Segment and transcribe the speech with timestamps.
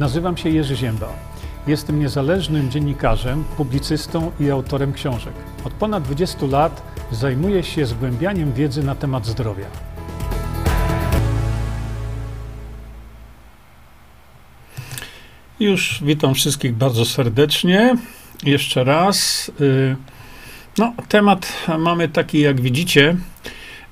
[0.00, 1.08] Nazywam się Jerzy Ziemba.
[1.66, 5.32] Jestem niezależnym dziennikarzem, publicystą i autorem książek.
[5.64, 9.66] Od ponad 20 lat zajmuję się zgłębianiem wiedzy na temat zdrowia.
[15.60, 17.96] Już witam wszystkich bardzo serdecznie.
[18.44, 19.50] Jeszcze raz.
[19.60, 19.96] Y,
[20.78, 23.16] no, temat mamy taki, jak widzicie,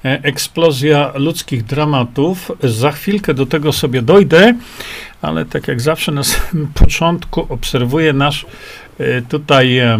[0.05, 2.53] e, eksplozja ludzkich dramatów.
[2.63, 4.55] Za chwilkę do tego sobie dojdę,
[5.23, 8.47] ale tak jak zawsze na samym początku obserwuję nasz
[8.99, 9.99] e, tutaj e,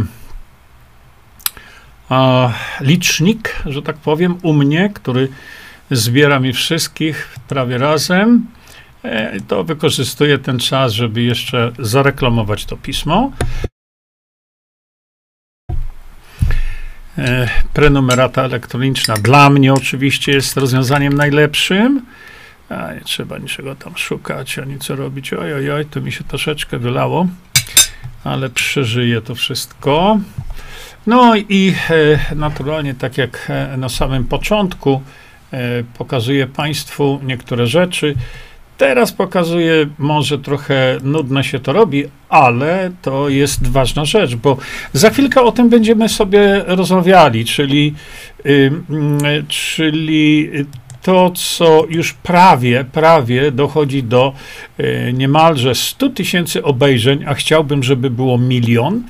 [2.81, 5.29] licznik, że tak powiem, u mnie, który
[5.91, 8.47] zbiera mi wszystkich prawie razem.
[9.49, 13.33] To wykorzystuję ten czas, żeby jeszcze zareklamować to pismo.
[17.19, 22.03] E, prenumerata elektroniczna dla mnie oczywiście jest rozwiązaniem najlepszym.
[22.69, 25.33] A nie trzeba niczego tam szukać, ani co robić.
[25.33, 27.27] Oj, oj, oj, to mi się troszeczkę wylało,
[28.25, 30.19] ale przeżyję to wszystko.
[31.07, 31.75] No i
[32.31, 35.03] e, naturalnie, tak jak e, na samym początku,
[35.53, 35.59] e,
[35.99, 38.15] pokazuję Państwu niektóre rzeczy.
[38.79, 44.57] Teraz pokazuję, może trochę nudno się to robi, ale to jest ważna rzecz, bo
[44.93, 47.95] za chwilkę o tym będziemy sobie rozmawiali, czyli,
[48.45, 48.73] yy,
[49.49, 50.51] czyli
[51.09, 54.33] to, co już prawie, prawie dochodzi do
[54.81, 59.03] y, niemalże 100 tysięcy obejrzeń, a chciałbym, żeby było milion.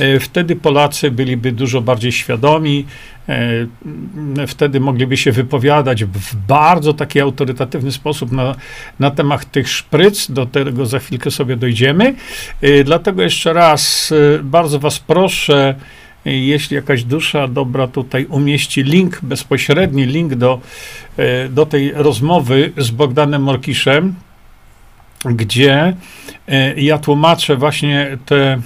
[0.00, 2.86] Y, wtedy Polacy byliby dużo bardziej świadomi,
[4.38, 8.54] y, wtedy mogliby się wypowiadać w bardzo taki autorytatywny sposób na,
[8.98, 10.30] na temat tych szpryc.
[10.30, 12.14] Do tego za chwilkę sobie dojdziemy.
[12.84, 15.74] Dlatego jeszcze raz bardzo Was proszę,
[16.24, 20.60] jeśli jakaś dusza dobra tutaj umieści link, bezpośredni link do,
[21.16, 24.14] e, do tej rozmowy z Bogdanem Morkiszem,
[25.24, 25.96] gdzie
[26.48, 28.60] e, ja tłumaczę właśnie te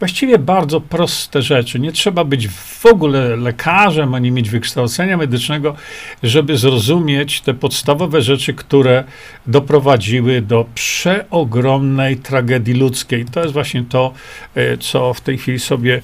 [0.00, 1.80] właściwie bardzo proste rzeczy.
[1.80, 5.76] Nie trzeba być w ogóle lekarzem, ani mieć wykształcenia medycznego,
[6.22, 9.04] żeby zrozumieć te podstawowe rzeczy, które
[9.46, 13.24] doprowadziły do przeogromnej tragedii ludzkiej.
[13.24, 14.12] To jest właśnie to,
[14.54, 16.02] e, co w tej chwili sobie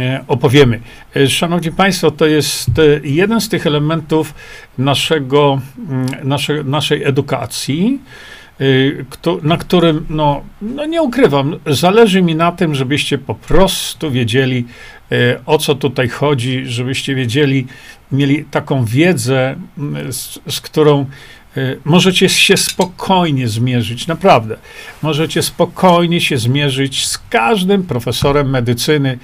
[0.00, 0.80] E, opowiemy.
[1.16, 2.70] E, szanowni Państwo, to jest
[3.02, 4.34] jeden z tych elementów
[4.78, 7.98] naszego, mm, nasze, naszej edukacji,
[9.42, 14.64] na którym, no, no nie ukrywam, zależy mi na tym, żebyście po prostu wiedzieli,
[15.46, 17.66] o co tutaj chodzi, żebyście wiedzieli,
[18.12, 19.56] mieli taką wiedzę,
[20.10, 21.06] z, z którą
[21.84, 24.56] możecie się spokojnie zmierzyć, naprawdę.
[25.02, 29.18] Możecie spokojnie się zmierzyć z każdym profesorem medycyny,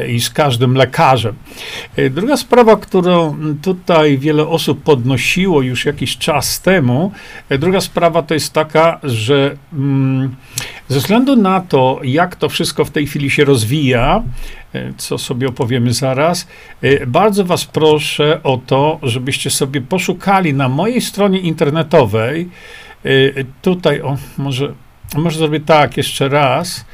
[0.00, 1.34] i z każdym lekarzem.
[1.96, 7.12] E, druga sprawa, którą tutaj wiele osób podnosiło już jakiś czas temu,
[7.48, 10.36] e, druga sprawa to jest taka, że mm,
[10.88, 14.22] ze względu na to, jak to wszystko w tej chwili się rozwija,
[14.96, 16.46] co sobie opowiemy zaraz,
[17.06, 22.48] bardzo Was proszę o to, żebyście sobie poszukali na mojej stronie internetowej.
[23.62, 24.72] Tutaj, o, może,
[25.16, 26.84] może zrobię tak jeszcze raz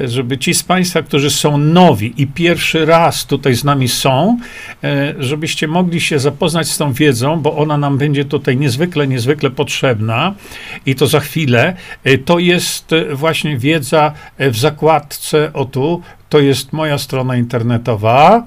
[0.00, 4.38] żeby ci z Państwa, którzy są nowi i pierwszy raz tutaj z nami są,
[4.84, 9.50] e, żebyście mogli się zapoznać z tą wiedzą, bo ona nam będzie tutaj niezwykle, niezwykle
[9.50, 10.34] potrzebna
[10.86, 11.76] i to za chwilę.
[12.04, 18.44] E, to jest e, właśnie wiedza w zakładce, o tu, to jest moja strona internetowa.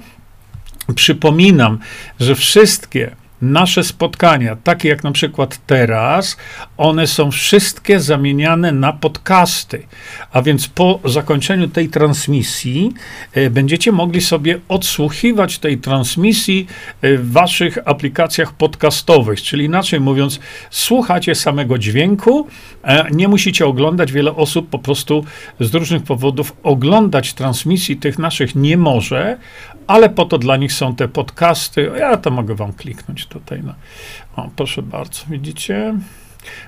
[0.95, 1.79] Przypominam,
[2.19, 6.37] że wszystkie nasze spotkania, takie jak na przykład teraz,
[6.77, 9.83] one są wszystkie zamieniane na podcasty.
[10.31, 12.93] A więc po zakończeniu tej transmisji
[13.33, 16.67] e, będziecie mogli sobie odsłuchiwać tej transmisji
[17.01, 20.39] e, w waszych aplikacjach podcastowych, czyli inaczej mówiąc,
[20.69, 22.47] słuchacie samego dźwięku,
[22.83, 24.11] e, nie musicie oglądać.
[24.11, 25.25] Wiele osób po prostu
[25.59, 29.37] z różnych powodów oglądać transmisji tych naszych nie może,
[29.87, 31.91] ale po to dla nich są te podcasty.
[31.99, 33.61] Ja to mogę wam kliknąć tutaj.
[33.63, 33.73] No.
[34.35, 35.93] O, proszę bardzo, widzicie?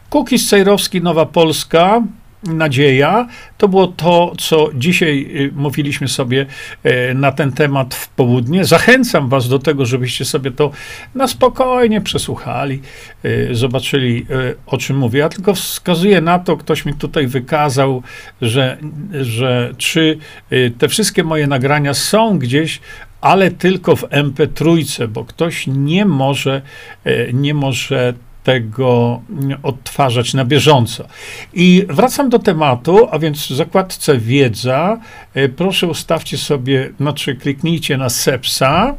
[0.09, 2.01] Kukis Cejrowski, Nowa Polska,
[2.43, 3.27] Nadzieja.
[3.57, 6.45] To było to, co dzisiaj y, mówiliśmy sobie
[6.85, 8.65] y, na ten temat w południe.
[8.65, 10.71] Zachęcam Was do tego, żebyście sobie to
[11.15, 12.81] na spokojnie przesłuchali,
[13.25, 14.25] y, zobaczyli,
[14.65, 15.19] o czym mówię.
[15.19, 18.03] Ja tylko wskazuję na to, ktoś mi tutaj wykazał,
[18.41, 18.77] że,
[19.21, 20.17] że czy
[20.77, 22.79] te wszystkie moje nagrania są gdzieś
[23.21, 26.61] ale tylko w MP3, bo ktoś nie może,
[27.03, 28.13] e, nie może
[28.43, 29.21] tego
[29.63, 31.07] odtwarzać na bieżąco.
[31.53, 34.99] I wracam do tematu, a więc w zakładce wiedza,
[35.33, 38.95] e, proszę ustawcie sobie, znaczy kliknijcie na SEPSA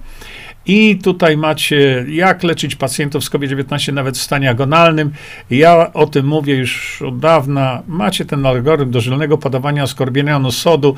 [0.66, 5.10] I tutaj macie, jak leczyć pacjentów z COVID-19 nawet w stanie agonalnym.
[5.50, 7.82] Ja o tym mówię już od dawna.
[7.86, 10.94] Macie ten algorytm dożylnego podawania askorbianu sodu,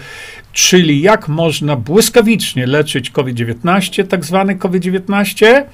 [0.52, 5.64] czyli jak można błyskawicznie leczyć COVID-19, tak zwany COVID-19.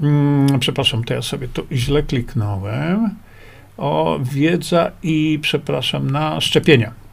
[0.00, 3.10] Hmm, przepraszam, to ja sobie tu źle kliknąłem.
[3.76, 7.07] O, wiedza i, przepraszam, na szczepienia.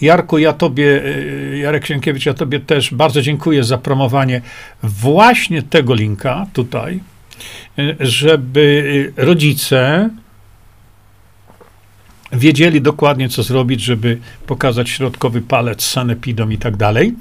[0.00, 4.40] Jarku, ja tobie, y, Jarek Sienkiewicz, ja tobie też bardzo dziękuję za promowanie
[4.82, 7.00] właśnie tego linka tutaj,
[7.78, 10.10] y, żeby rodzice
[12.32, 17.14] wiedzieli dokładnie, co zrobić, żeby pokazać środkowy palec, sanepidom i tak dalej.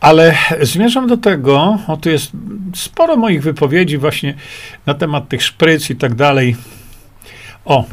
[0.00, 2.32] Ale zmierzam do tego, o tu jest
[2.74, 4.34] sporo moich wypowiedzi właśnie
[4.86, 6.56] na temat tych szpryc i tak dalej.
[7.64, 7.84] O,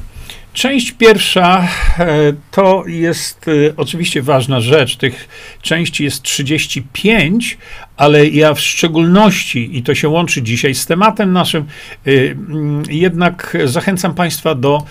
[0.54, 1.68] Część pierwsza
[2.00, 2.08] e,
[2.52, 4.96] to jest e, oczywiście ważna rzecz.
[4.98, 5.28] Tych
[5.62, 7.58] części jest 35,
[7.98, 11.66] ale ja w szczególności, i to się łączy dzisiaj z tematem naszym,
[12.08, 14.84] e, mm, jednak zachęcam Państwa do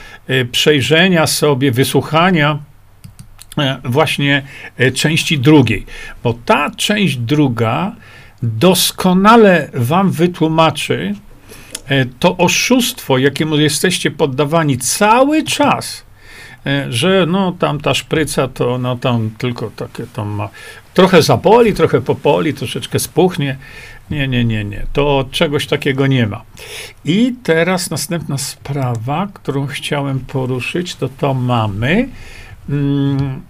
[0.53, 2.59] przejrzenia sobie, wysłuchania
[3.85, 4.43] właśnie
[4.95, 5.87] części drugiej,
[6.23, 7.97] bo ta część druga
[8.43, 11.15] doskonale Wam wytłumaczy,
[12.19, 16.05] to oszustwo, jakiemu jesteście poddawani cały czas,
[16.67, 20.49] e, że no tam ta szpryca to no tam tylko takie tam ma,
[20.95, 23.57] trochę zaboli, trochę popoli, troszeczkę spuchnie.
[24.11, 24.87] Nie, nie, nie, nie.
[24.93, 26.43] To czegoś takiego nie ma.
[27.05, 32.09] I teraz następna sprawa, którą chciałem poruszyć, to to mamy.
[32.69, 33.43] Mm,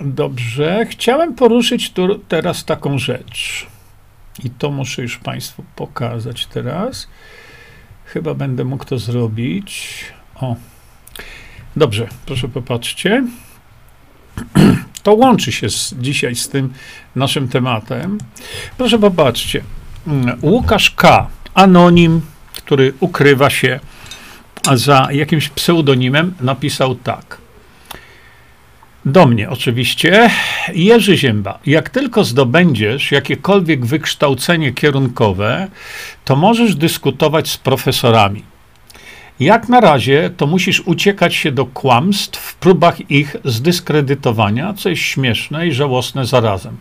[0.00, 0.86] dobrze.
[0.90, 3.66] Chciałem poruszyć tu teraz taką rzecz.
[4.44, 7.08] I to muszę już Państwu pokazać teraz.
[8.12, 10.04] Chyba będę mógł to zrobić.
[10.34, 10.56] O.
[11.76, 13.24] Dobrze, proszę popatrzcie.
[15.02, 16.72] To łączy się z, dzisiaj z tym
[17.16, 18.18] naszym tematem.
[18.76, 19.62] Proszę popatrzcie.
[20.42, 22.20] Łukasz K., anonim,
[22.56, 23.80] który ukrywa się
[24.74, 27.38] za jakimś pseudonimem, napisał tak.
[29.08, 30.30] Do mnie oczywiście.
[30.74, 35.68] Jerzy Zięba, jak tylko zdobędziesz jakiekolwiek wykształcenie kierunkowe,
[36.24, 38.42] to możesz dyskutować z profesorami.
[39.40, 45.02] Jak na razie, to musisz uciekać się do kłamstw w próbach ich zdyskredytowania, co jest
[45.02, 46.76] śmieszne i żałosne zarazem.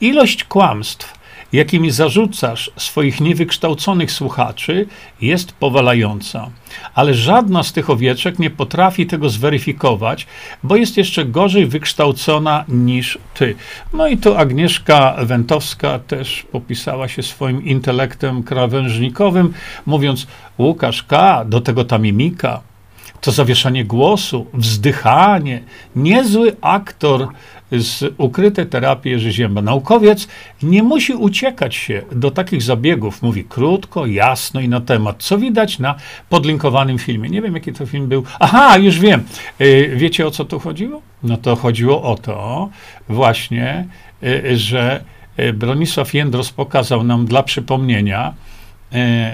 [0.00, 1.18] Ilość kłamstw,
[1.52, 4.86] jakimi zarzucasz swoich niewykształconych słuchaczy,
[5.20, 6.50] jest powalająca.
[6.94, 10.26] Ale żadna z tych owieczek nie potrafi tego zweryfikować,
[10.62, 13.54] bo jest jeszcze gorzej wykształcona niż ty.
[13.92, 19.54] No i tu Agnieszka Wentowska też popisała się swoim intelektem krawężnikowym,
[19.86, 20.26] mówiąc:
[20.58, 22.60] Łukasz K., do tego ta mimika,
[23.20, 25.62] to zawieszanie głosu, wzdychanie,
[25.96, 27.28] niezły aktor
[27.78, 29.62] z ukrytej terapii Jerzy Zięba.
[29.62, 30.28] Naukowiec
[30.62, 33.22] nie musi uciekać się do takich zabiegów.
[33.22, 35.94] Mówi krótko, jasno i na temat, co widać na
[36.28, 37.28] podlinkowanym filmie.
[37.28, 38.24] Nie wiem, jaki to film był.
[38.40, 39.22] Aha, już wiem.
[39.60, 41.02] Y, wiecie, o co tu chodziło?
[41.22, 42.68] No to chodziło o to
[43.08, 43.86] właśnie,
[44.22, 45.04] y, że
[45.38, 48.34] y, Bronisław Jędros pokazał nam dla przypomnienia,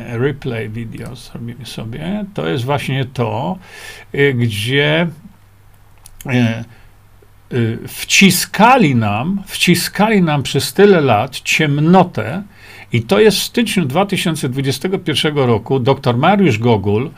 [0.09, 3.59] replay video zrobimy sobie, to jest właśnie to,
[4.35, 5.07] gdzie
[7.87, 12.43] wciskali nam, wciskali nam przez tyle lat ciemnotę,
[12.93, 17.11] i to jest w styczniu 2021 roku dr Mariusz Gogul,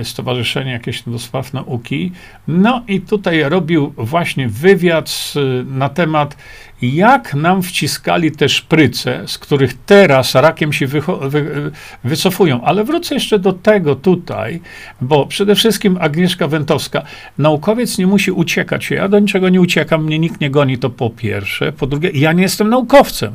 [0.00, 2.12] y, Stowarzyszenie jakieś do spraw nauki.
[2.48, 5.34] No i tutaj robił właśnie wywiad
[5.66, 6.36] na temat
[6.82, 11.00] jak nam wciskali te szpryce, z których teraz rakiem się wy
[12.04, 12.64] wycofują.
[12.64, 14.60] Ale wrócę jeszcze do tego tutaj,
[15.00, 17.02] bo przede wszystkim Agnieszka Wentowska,
[17.38, 18.90] naukowiec nie musi uciekać.
[18.90, 21.72] Ja do niczego nie uciekam, mnie nikt nie goni, to po pierwsze.
[21.72, 23.34] Po drugie, ja nie jestem naukowcem.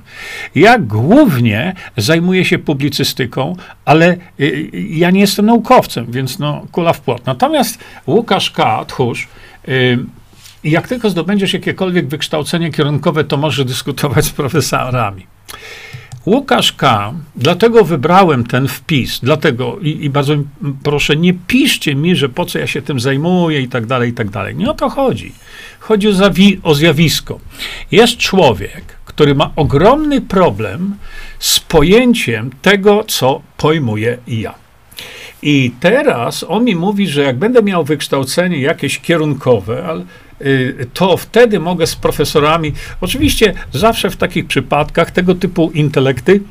[0.55, 3.55] Ja głównie zajmuję się publicystyką,
[3.85, 7.25] ale y, ja nie jestem naukowcem, więc no, kula w płot.
[7.25, 9.27] Natomiast Łukasz K., tchórz,
[9.67, 9.99] y,
[10.63, 15.25] i jak tylko zdobędziesz jakiekolwiek wykształcenie kierunkowe, to możesz dyskutować z profesorami.
[16.25, 20.35] Łukasz K., dlatego wybrałem ten wpis, dlatego i, i, bardzo
[20.83, 24.13] proszę, nie piszcie mi, że po co ja się tym zajmuję i tak dalej, i
[24.13, 24.55] tak dalej.
[24.55, 25.31] Nie o to chodzi.
[25.79, 27.39] Chodzi o, zawi- o zjawisko.
[27.91, 30.95] Jest człowiek, który ma ogromny problem
[31.39, 34.53] z pojęciem tego, co pojmuję ja.
[35.41, 40.05] I teraz on mi mówi, że jak będę miał wykształcenie jakieś kierunkowe, ale
[40.93, 46.41] to wtedy mogę z profesorami, oczywiście zawsze w takich przypadkach tego typu intelekty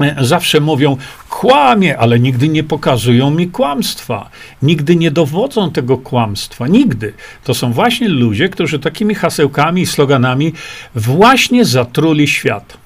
[0.00, 0.96] y, zawsze mówią,
[1.28, 4.30] kłamie, ale nigdy nie pokazują mi kłamstwa.
[4.62, 6.68] Nigdy nie dowodzą tego kłamstwa.
[6.68, 7.12] Nigdy.
[7.44, 10.52] To są właśnie ludzie, którzy takimi hasełkami i sloganami
[10.94, 12.76] właśnie zatruli świat.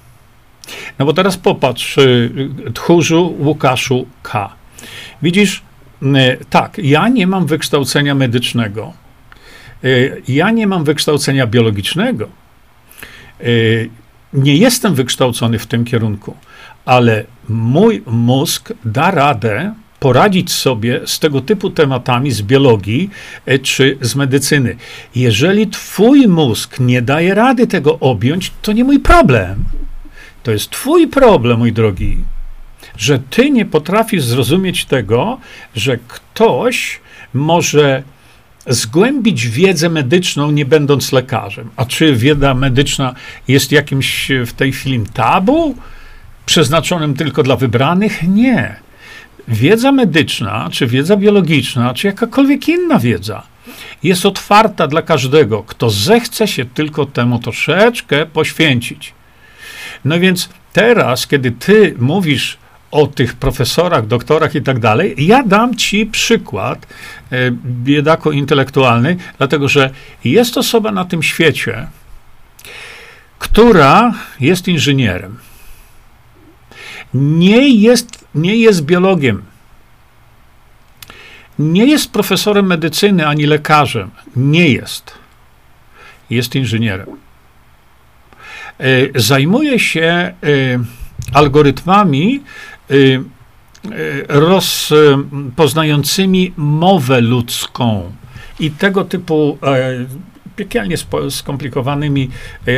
[0.98, 2.30] No bo teraz popatrz, y,
[2.74, 4.54] tchórzu Łukaszu K.
[5.22, 5.62] Widzisz,
[6.02, 6.06] y,
[6.50, 9.03] tak, ja nie mam wykształcenia medycznego.
[9.84, 12.28] Y, ja nie mam wykształcenia biologicznego.
[14.32, 16.36] Nie jestem wykształcony w tym kierunku,
[16.84, 23.10] ale mój mózg da radę poradzić sobie z tego typu tematami z biologii
[23.62, 24.76] czy z medycyny.
[25.14, 29.64] Jeżeli twój mózg nie daje rady tego objąć, to nie mój problem.
[30.44, 32.16] To jest Twój problem, mój drogi,
[32.96, 35.38] że Ty nie potrafisz zrozumieć tego,
[35.74, 37.00] że ktoś
[37.34, 38.02] może
[38.66, 41.70] zgłębić wiedzę medyczną, nie będąc lekarzem.
[41.76, 43.14] A czy wiedza medyczna
[43.48, 45.76] jest jakimś w tej chwili tabu,
[46.46, 48.22] przeznaczonym tylko dla wybranych?
[48.28, 48.76] Nie.
[49.48, 53.42] Wiedza medyczna, czy wiedza biologiczna, czy jakakolwiek inna wiedza
[54.02, 59.14] jest otwarta dla każdego, kto zechce się tylko temu troszeczkę poświęcić.
[60.04, 62.58] No więc teraz, kiedy ty mówisz
[62.94, 69.68] o tych profesorach, doktorach i tak dalej, ja dam ci przykład e, biedako intelektualny, dlatego
[69.68, 69.90] że
[70.24, 71.86] jest osoba na tym świecie,
[73.38, 75.38] która jest inżynierem.
[77.14, 79.42] Nie jest, nie jest biologiem.
[81.58, 84.10] Nie jest profesorem medycyny ani lekarzem.
[84.36, 85.14] Nie jest.
[86.30, 87.06] Jest inżynierem.
[88.78, 90.34] E, zajmuje się e,
[91.32, 92.42] algorytmami
[94.28, 98.12] rozpoznającymi mowę ludzką
[98.60, 99.58] i tego typu
[100.56, 100.96] piekielnie
[101.30, 102.30] skomplikowanymi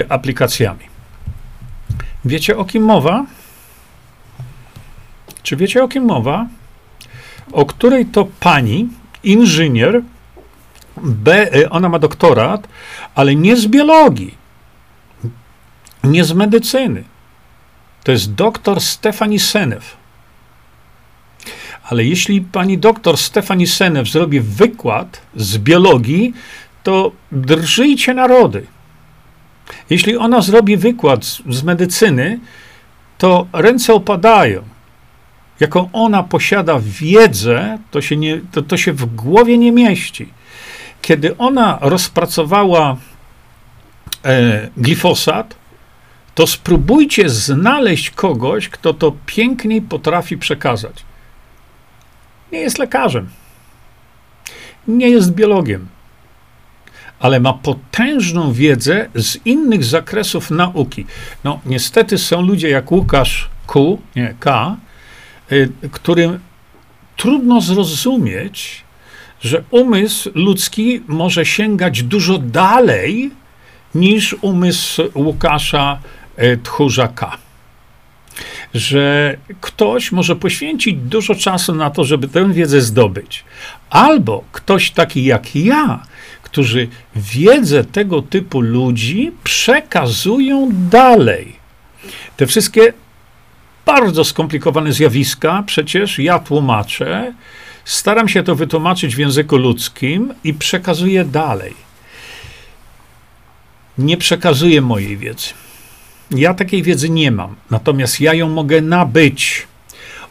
[0.08, 0.84] aplikacjami.
[2.24, 3.26] Wiecie o kim mowa?
[5.42, 6.46] Czy wiecie o kim mowa?
[7.52, 8.88] O której to pani,
[9.24, 10.02] inżynier,
[11.02, 12.68] B, ona ma doktorat,
[13.14, 14.46] ale nie z biologii
[16.04, 17.04] nie z medycyny.
[18.06, 19.96] To jest doktor Stefani Senew.
[21.82, 26.34] Ale jeśli pani doktor Stefani Senew zrobi wykład z biologii,
[26.82, 28.66] to drżyjcie narody.
[29.90, 32.40] Jeśli ona zrobi wykład z, z medycyny,
[33.18, 34.62] to ręce opadają.
[35.60, 40.28] Jaką ona posiada wiedzę, to się, nie, to, to się w głowie nie mieści.
[41.02, 42.96] Kiedy ona rozpracowała
[44.24, 45.65] e, glifosat,
[46.36, 51.04] to spróbujcie znaleźć kogoś, kto to piękniej potrafi przekazać.
[52.52, 53.28] Nie jest lekarzem,
[54.88, 55.86] nie jest biologiem,
[57.20, 61.06] ale ma potężną wiedzę z innych zakresów nauki.
[61.44, 63.48] No, niestety są ludzie jak Łukasz
[64.16, 64.76] nie K,
[65.52, 66.38] y, którym
[67.16, 68.84] trudno zrozumieć,
[69.40, 73.30] że umysł ludzki może sięgać dużo dalej
[73.94, 75.98] niż umysł Łukasza
[76.62, 77.38] tchórzaka.
[78.74, 83.44] Że ktoś może poświęcić dużo czasu na to, żeby tę wiedzę zdobyć.
[83.90, 86.02] Albo ktoś taki jak ja,
[86.42, 91.56] którzy wiedzę tego typu ludzi przekazują dalej.
[92.36, 92.92] Te wszystkie
[93.86, 97.32] bardzo skomplikowane zjawiska, przecież ja tłumaczę,
[97.84, 101.74] staram się to wytłumaczyć w języku ludzkim i przekazuję dalej.
[103.98, 105.48] Nie przekazuję mojej wiedzy.
[106.30, 109.66] Ja takiej wiedzy nie mam, natomiast ja ją mogę nabyć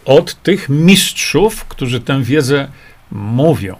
[0.05, 2.67] od tych mistrzów, którzy tę wiedzę
[3.11, 3.75] mówią.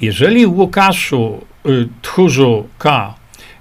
[0.00, 3.14] Jeżeli Łukaszu, y, Tchórzu K,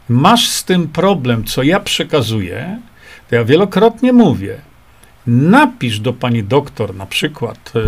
[0.10, 2.80] masz z tym problem, co ja przekazuję,
[3.30, 4.62] to ja wielokrotnie mówię,
[5.28, 7.80] napisz do pani doktor, na przykład e,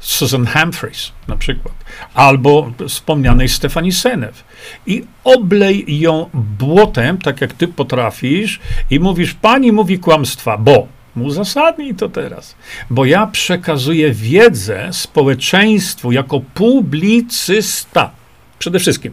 [0.00, 1.74] Susan Humphreys, na przykład,
[2.14, 4.44] albo wspomnianej Stefani Senew
[4.86, 8.60] i oblej ją błotem, tak jak ty potrafisz,
[8.90, 12.54] i mówisz, pani mówi kłamstwa, bo uzasadnij to teraz,
[12.90, 18.10] bo ja przekazuję wiedzę społeczeństwu jako publicysta.
[18.58, 19.12] Przede wszystkim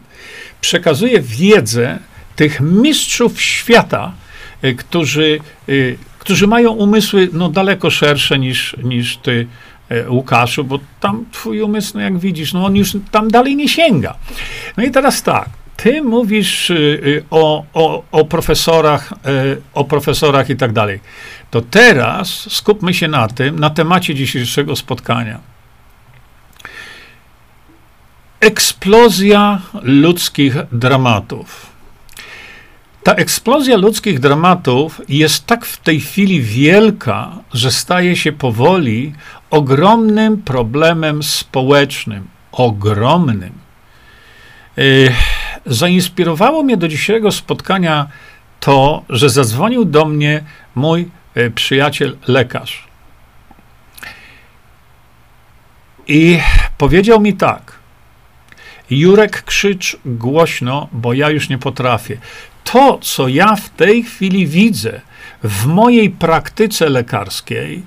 [0.61, 1.99] przekazuję wiedzę
[2.35, 4.13] tych mistrzów świata,
[4.61, 5.71] e, którzy e,
[6.27, 9.47] którzy mają umysły no, daleko szersze niż, niż ty,
[9.89, 13.69] e, Łukaszu, bo tam twój umysł, no jak widzisz, no on już tam dalej nie
[13.69, 14.15] sięga.
[14.77, 20.49] No i teraz tak, ty mówisz y, y, o, o, o profesorach, y, o profesorach
[20.49, 20.99] i tak dalej.
[21.51, 25.39] To teraz skupmy się na tym, na temacie dzisiejszego spotkania.
[28.39, 31.76] Eksplozja ludzkich dramatów.
[33.07, 39.13] Ta eksplozja ludzkich dramatów jest tak w tej chwili wielka, że staje się powoli
[39.49, 42.27] ogromnym problemem społecznym.
[42.51, 43.53] Ogromnym.
[44.77, 45.11] Yy,
[45.65, 48.07] zainspirowało mnie do dzisiejszego spotkania
[48.59, 50.43] to, że zadzwonił do mnie
[50.75, 52.87] mój e, przyjaciel lekarz.
[56.07, 56.39] I
[56.77, 57.79] powiedział mi tak:
[58.89, 62.17] Jurek, krzycz głośno, bo ja już nie potrafię.
[62.71, 65.01] To, co ja w tej chwili widzę
[65.43, 67.83] w mojej praktyce lekarskiej,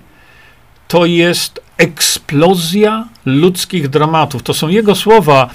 [0.88, 4.42] to jest eksplozja ludzkich dramatów.
[4.42, 5.50] To są jego słowa,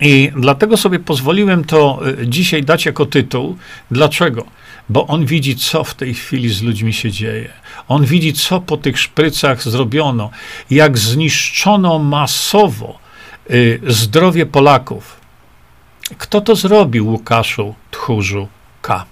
[0.00, 3.56] i dlatego sobie pozwoliłem to e, dzisiaj dać jako tytuł.
[3.90, 4.46] Dlaczego?
[4.88, 7.48] Bo on widzi, co w tej chwili z ludźmi się dzieje.
[7.88, 10.30] On widzi, co po tych szprycach zrobiono,
[10.70, 12.98] jak zniszczono masowo
[13.50, 15.20] y, zdrowie Polaków.
[16.18, 18.48] Kto to zrobił, Łukaszu Tchórzu
[18.82, 19.04] K?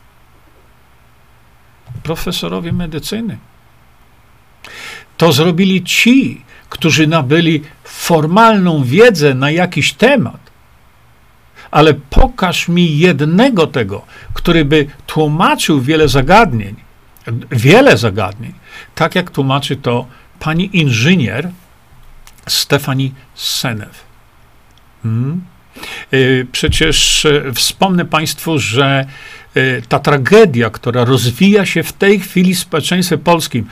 [2.03, 3.39] Profesorowie medycyny.
[5.17, 10.49] To zrobili ci, którzy nabyli formalną wiedzę na jakiś temat
[11.71, 14.03] ale pokaż mi jednego tego,
[14.35, 16.75] który by tłumaczył wiele zagadnień,
[17.51, 18.53] wiele zagadnień,
[18.95, 20.07] tak jak tłumaczy to
[20.41, 21.51] pani inżynier
[22.47, 24.05] Stefani Senew.
[25.03, 25.41] Hmm?
[26.13, 29.07] Y, przecież y, wspomnę Państwu, że
[29.89, 33.67] ta tragedia, która rozwija się w tej chwili w społeczeństwie polskim,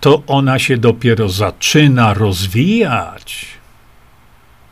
[0.00, 3.46] to ona się dopiero zaczyna rozwijać.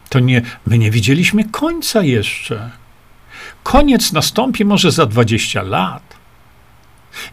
[0.09, 2.71] To nie, my nie widzieliśmy końca jeszcze.
[3.63, 6.17] Koniec nastąpi może za 20 lat.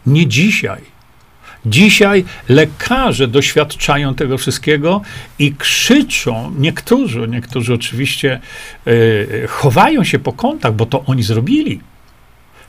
[0.06, 0.94] Nie dzisiaj.
[1.66, 5.00] Dzisiaj lekarze doświadczają tego wszystkiego
[5.38, 8.40] i krzyczą, niektórzy, niektórzy oczywiście
[8.86, 11.80] yy, chowają się po kątach, bo to oni zrobili.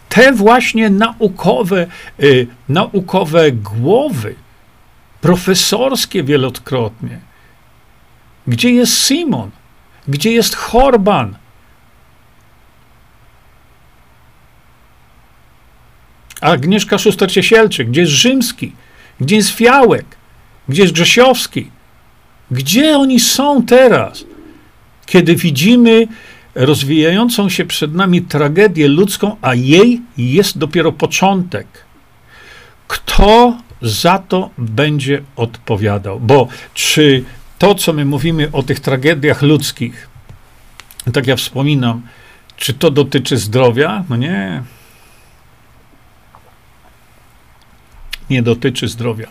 [0.09, 1.87] Te właśnie naukowe,
[2.19, 4.35] yy, naukowe głowy,
[5.21, 7.19] profesorskie wielokrotnie.
[8.47, 9.51] Gdzie jest Simon?
[10.07, 11.35] Gdzie jest Horban?
[16.41, 18.71] Agnieszka Szuster-Ciesielczyk, gdzie jest Rzymski,
[19.19, 20.05] gdzie jest Fiałek,
[20.69, 21.71] gdzie jest Grzesiowski.
[22.51, 24.25] Gdzie oni są teraz,
[25.05, 26.07] kiedy widzimy
[26.55, 31.67] rozwijającą się przed nami tragedię ludzką, a jej jest dopiero początek?
[32.87, 36.19] Kto za to będzie odpowiadał?
[36.19, 37.23] Bo czy
[37.59, 40.07] to, co my mówimy o tych tragediach ludzkich,
[41.13, 42.01] tak ja wspominam,
[42.57, 44.03] czy to dotyczy zdrowia?
[44.09, 44.63] No nie.
[48.29, 49.27] Nie dotyczy zdrowia.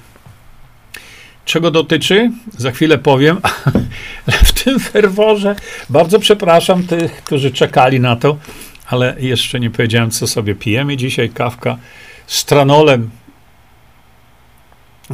[1.45, 2.31] Czego dotyczy?
[2.59, 3.41] Za chwilę powiem,
[4.45, 5.57] w tym ferworze
[5.91, 8.37] bardzo przepraszam tych, którzy czekali na to,
[8.87, 11.31] ale jeszcze nie powiedziałem, co sobie pijemy dzisiaj.
[11.31, 11.79] Kawka
[12.27, 13.11] z tranolem,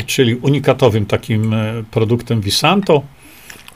[0.07, 3.03] czyli unikatowym takim e, produktem Visanto,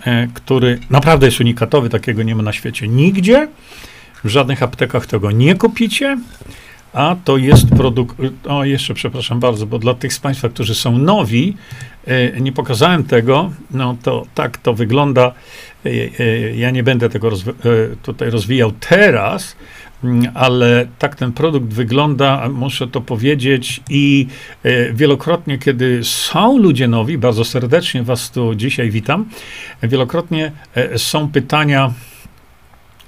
[0.04, 3.48] e, który naprawdę jest unikatowy, takiego nie ma na świecie nigdzie.
[4.24, 6.18] W żadnych aptekach tego nie kupicie.
[6.94, 8.16] A to jest produkt.
[8.48, 11.56] O, jeszcze przepraszam bardzo, bo dla tych z Państwa, którzy są nowi,
[12.06, 13.50] e, nie pokazałem tego.
[13.70, 15.32] No to tak to wygląda.
[16.54, 17.52] Ja nie będę tego rozwi
[18.02, 19.56] tutaj rozwijał teraz,
[20.04, 24.26] Mm, ale tak ten produkt wygląda, muszę to powiedzieć i
[24.62, 29.24] e, wielokrotnie, kiedy są ludzie nowi, bardzo serdecznie Was tu dzisiaj witam,
[29.82, 31.92] wielokrotnie e, są pytania,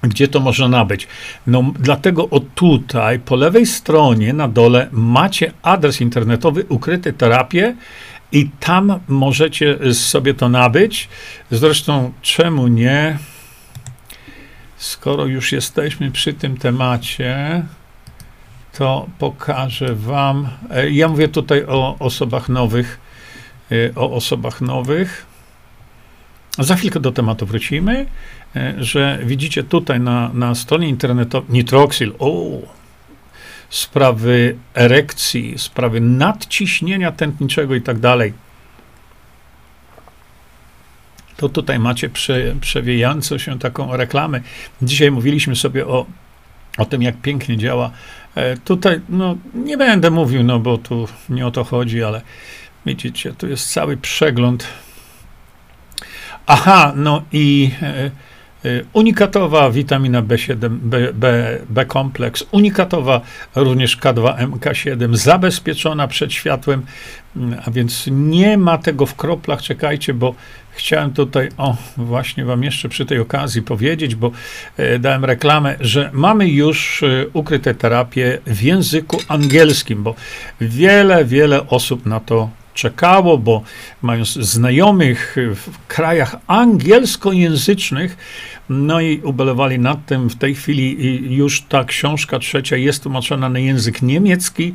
[0.09, 1.09] gdzie to można nabyć?
[1.47, 7.77] No, dlatego o tutaj, po lewej stronie na dole macie adres internetowy Ukryte Terapie
[8.33, 11.09] i tam możecie sobie to nabyć.
[11.51, 13.19] Zresztą, czemu nie?
[14.77, 17.63] skoro już jesteśmy przy tym temacie,
[18.79, 20.49] to pokażę Wam.
[20.71, 23.01] E, ja mówię tutaj o osobach nowych,
[23.73, 25.27] e, o osobach nowych.
[26.59, 28.07] Za chwilkę do tematu wrócimy,
[28.79, 32.47] że widzicie tutaj na, na stronie internetowej nitroxyl, o,
[33.71, 38.33] sprawy erekcji, sprawy nadciśnienia tętniczego i tak dalej
[41.37, 44.41] to tutaj macie prze, przewijającą się taką reklamę.
[44.83, 46.07] Dzisiaj mówiliśmy sobie o,
[46.79, 47.91] o tym, jak pięknie działa.
[48.35, 52.23] E, tutaj, no, nie będę mówił, no bo tu nie o to chodzi, ale
[52.87, 54.67] widzicie, tu jest cały przegląd.
[56.47, 58.11] Aha, no i e,
[58.93, 63.21] unikatowa witamina B7, B, B, B kompleks, unikatowa
[63.55, 66.83] również K2MK7, zabezpieczona przed światłem,
[67.37, 69.63] mm, a więc nie ma tego w kroplach.
[69.63, 70.35] Czekajcie, bo
[70.71, 74.31] chciałem tutaj, o, właśnie Wam jeszcze przy tej okazji powiedzieć, bo
[74.77, 80.15] e, dałem reklamę, że mamy już e, ukryte terapie w języku angielskim, bo
[80.61, 83.63] wiele, wiele osób na to czekało, bo
[84.03, 88.17] mając znajomych w krajach angielskojęzycznych,
[88.69, 90.31] no i ubolewali nad tym.
[90.31, 90.97] W tej chwili
[91.37, 94.75] już ta książka trzecia jest tłumaczona na język niemiecki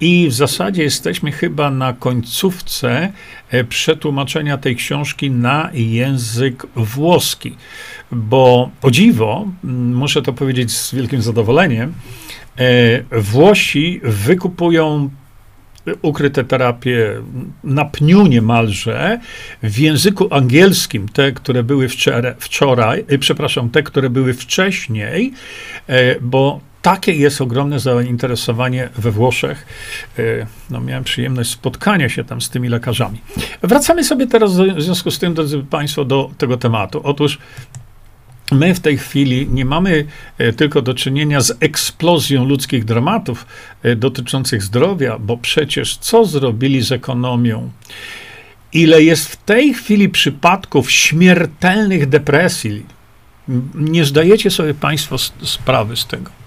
[0.00, 3.12] I w zasadzie jesteśmy chyba na końcówce
[3.50, 7.56] e, przetłumaczenia tej książki na język włoski,
[8.12, 11.92] bo o dziwo, muszę to powiedzieć z wielkim zadowoleniem,
[12.58, 15.10] e, Włosi wykupują
[16.02, 17.22] ukryte terapie
[17.64, 19.18] na pniu niemalże
[19.62, 25.32] w języku angielskim, te, które były wczoraj, wczoraj e, przepraszam, te, które były wcześniej,
[26.20, 29.66] bo takie jest ogromne zainteresowanie we Włoszech.
[30.18, 30.22] E,
[30.70, 33.20] no, miałem przyjemność spotkania się tam z tymi lekarzami.
[33.62, 37.00] Wracamy sobie teraz w związku z tym, drodzy Państwo, do tego tematu.
[37.04, 37.38] Otóż
[38.52, 40.04] My w tej chwili nie mamy
[40.38, 43.46] e, tylko do czynienia z eksplozją ludzkich dramatów
[43.82, 47.70] e, dotyczących zdrowia, bo przecież co zrobili z ekonomią?
[48.72, 52.86] Ile jest w tej chwili przypadków śmiertelnych depresji?
[53.74, 56.38] Nie zdajecie sobie Państwo sprawy z tego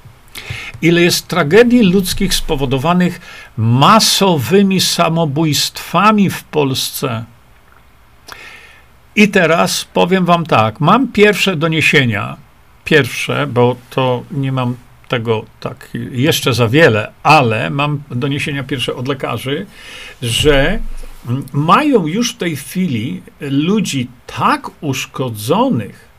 [0.81, 3.21] ile jest tragedii ludzkich spowodowanych
[3.57, 7.25] masowymi samobójstwami w Polsce.
[9.15, 12.37] I teraz powiem Wam tak: mam pierwsze doniesienia,
[12.85, 14.75] pierwsze, bo to nie mam
[15.07, 19.65] tego tak jeszcze za wiele, ale mam doniesienia pierwsze od lekarzy,
[20.21, 20.79] że
[21.53, 26.11] mają już w tej chwili ludzi tak uszkodzonych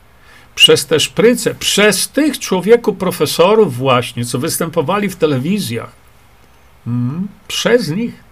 [0.55, 5.91] przez te szpryce, przez tych człowieku profesorów właśnie, co występowali w telewizjach,
[6.87, 8.23] mm, przez nich.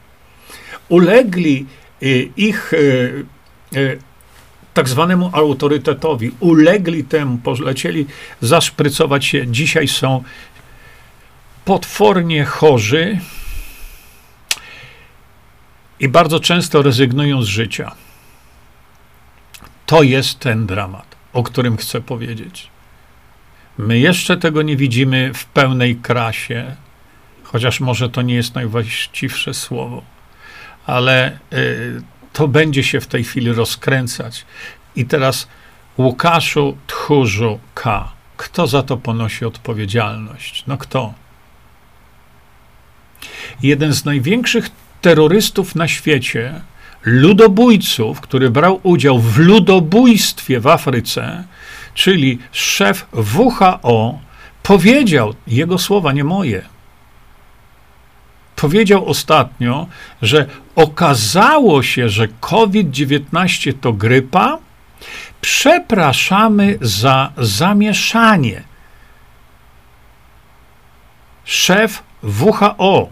[0.89, 1.65] Ulegli
[2.03, 3.25] y, ich y,
[3.75, 3.99] y,
[4.73, 8.05] tak zwanemu autorytetowi, ulegli temu, polecieli
[8.41, 9.47] zaszprycować się.
[9.47, 10.23] Dzisiaj są
[11.65, 13.19] potwornie chorzy
[15.99, 17.91] i bardzo często rezygnują z życia.
[19.85, 22.67] To jest ten dramat o którym chcę powiedzieć.
[23.77, 26.75] My jeszcze tego nie widzimy w pełnej krasie,
[27.43, 30.03] chociaż może to nie jest najwłaściwsze słowo,
[30.85, 32.01] ale y,
[32.33, 34.45] to będzie się w tej chwili rozkręcać.
[34.95, 35.47] I teraz
[35.97, 38.11] Łukaszu Tchórzu K.
[38.37, 40.63] Kto za to ponosi odpowiedzialność?
[40.67, 41.13] No kto?
[43.61, 44.69] Jeden z największych
[45.01, 46.61] terrorystów na świecie
[47.05, 51.43] ludobójców, który brał udział w ludobójstwie w Afryce,
[51.93, 54.19] czyli szef WHO,
[54.63, 56.61] powiedział, jego słowa, nie moje,
[58.61, 59.87] powiedział ostatnio,
[60.21, 60.45] że
[60.75, 64.57] okazało się, że COVID-19 to grypa.
[65.41, 68.63] Przepraszamy za zamieszanie.
[71.45, 73.09] Szef WHO.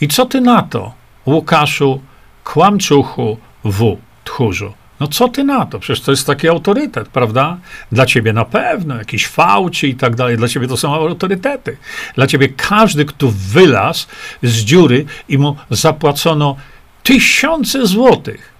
[0.00, 0.92] I co ty na to,
[1.26, 2.00] Łukaszu
[2.44, 4.72] kłamczuchu w tchórzu.
[5.00, 5.78] No co ty na to?
[5.78, 7.56] Przecież to jest taki autorytet, prawda?
[7.92, 10.36] Dla ciebie na pewno, jakiś fałci i tak dalej.
[10.36, 11.76] Dla ciebie to są autorytety.
[12.14, 14.06] Dla ciebie każdy, kto wylazł
[14.42, 16.56] z dziury i mu zapłacono
[17.02, 18.52] tysiące złotych,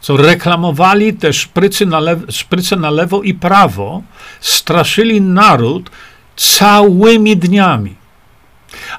[0.00, 4.02] co reklamowali te szprycy na, lew, szpryce na lewo i prawo,
[4.40, 5.90] straszyli naród
[6.36, 7.94] całymi dniami.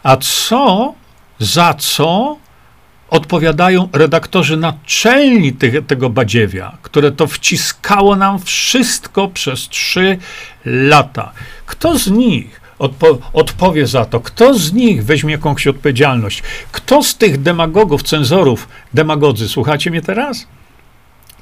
[0.04, 0.94] A co,
[1.40, 2.38] za co
[3.12, 10.18] odpowiadają redaktorzy naczelni tych, tego badziewia, które to wciskało nam wszystko przez trzy
[10.66, 11.32] lata.
[11.66, 14.20] Kto z nich odpo odpowie za to?
[14.20, 16.44] Kto z nich weźmie jakąś odpowiedzialność?
[16.72, 20.48] Kto z tych demagogów, cenzorów, demagodzy, słuchacie mnie teraz?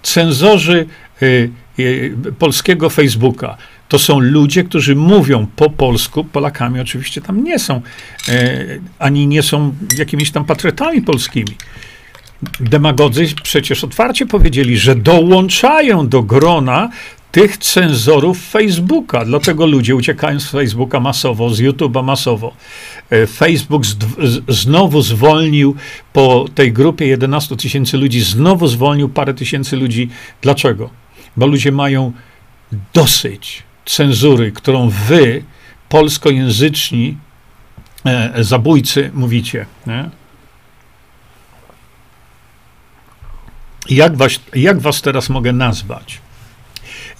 [0.01, 0.87] Cenzorzy
[1.21, 3.57] y, y, polskiego Facebooka,
[3.89, 7.81] to są ludzie, którzy mówią po polsku, Polakami oczywiście tam nie są,
[8.27, 8.65] e,
[8.99, 11.55] ani nie są jakimiś tam patriotami polskimi.
[12.59, 16.89] Demagodzy przecież otwarcie powiedzieli, że dołączają do grona
[17.31, 19.25] tych cenzorów Facebooka.
[19.25, 22.53] Dlatego ludzie uciekają z Facebooka masowo, z YouTube'a masowo.
[23.09, 23.83] E, Facebook
[24.47, 25.75] znowu zwolnił
[26.13, 30.09] po tej grupie 11 tysięcy ludzi, znowu zwolnił parę tysięcy ludzi.
[30.41, 30.89] Dlaczego?
[31.37, 32.11] Bo ludzie mają
[32.93, 35.43] dosyć cenzury, którą wy,
[35.89, 37.17] polskojęzyczni
[38.05, 39.65] e, zabójcy, mówicie.
[39.87, 40.09] Nie?
[43.89, 46.21] Jak was, jak was teraz mogę nazwać?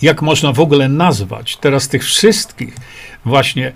[0.02, 2.76] Jak można w ogóle nazwać teraz tych wszystkich
[3.26, 3.74] właśnie e,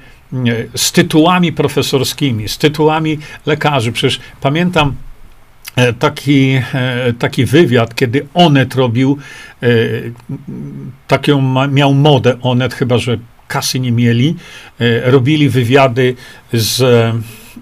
[0.75, 3.91] z tytułami profesorskimi, z tytułami lekarzy?
[3.91, 4.95] Przecież pamiętam
[5.99, 9.17] taki, e, taki wywiad, kiedy Onet robił,
[9.63, 9.67] e,
[11.07, 14.36] taką miał modę Onet, chyba że kasy nie mieli,
[15.03, 16.15] robili wywiady
[16.53, 16.83] z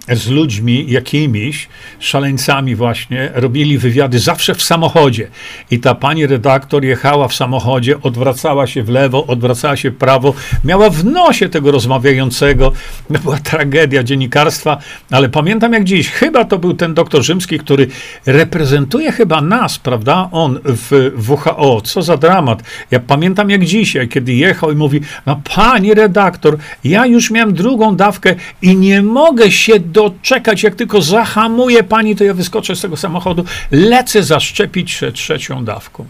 [0.09, 1.67] z ludźmi jakimiś,
[1.99, 5.27] szaleńcami właśnie, robili wywiady zawsze w samochodzie.
[5.71, 10.33] I ta pani redaktor jechała w samochodzie, odwracała się w lewo, odwracała się w prawo,
[10.63, 12.71] miała w nosie tego rozmawiającego.
[13.13, 14.77] To była tragedia dziennikarstwa,
[15.11, 17.87] ale pamiętam jak dziś, chyba to był ten doktor Rzymski, który
[18.25, 20.29] reprezentuje chyba nas, prawda?
[20.31, 21.81] On w WHO.
[21.81, 22.63] Co za dramat.
[22.91, 27.95] Ja pamiętam jak dzisiaj, kiedy jechał i mówi, no pani redaktor, ja już miałem drugą
[27.95, 32.97] dawkę i nie mogę się doczekać, jak tylko zahamuje pani, to ja wyskoczę z tego
[32.97, 36.05] samochodu, lecę zaszczepić się trzecią dawką.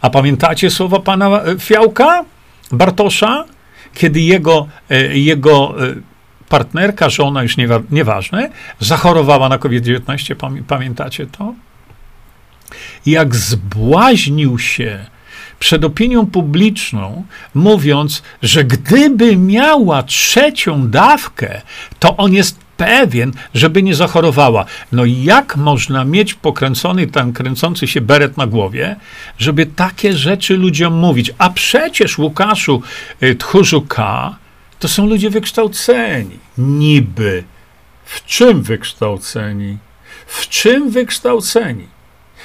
[0.00, 2.24] A pamiętacie słowa pana e, Fiałka,
[2.72, 3.44] Bartosza,
[3.94, 5.94] kiedy jego, e, jego e,
[6.48, 11.54] partnerka, żona, już niewa, nieważne, zachorowała na COVID-19, pamiętacie to?
[13.06, 15.06] Jak zbłaźnił się
[15.58, 21.62] przed opinią publiczną, mówiąc, że gdyby miała trzecią dawkę,
[21.98, 24.64] to on jest pewien, żeby nie zachorowała.
[24.92, 28.96] No jak można mieć pokręcony, tam kręcący się beret na głowie,
[29.38, 31.30] żeby takie rzeczy ludziom mówić?
[31.38, 32.82] A przecież Łukaszu
[33.22, 34.36] y, Tchórzu K.
[34.78, 36.38] to są ludzie wykształceni.
[36.58, 37.44] Niby.
[38.04, 39.78] W czym wykształceni?
[40.26, 41.86] W czym wykształceni?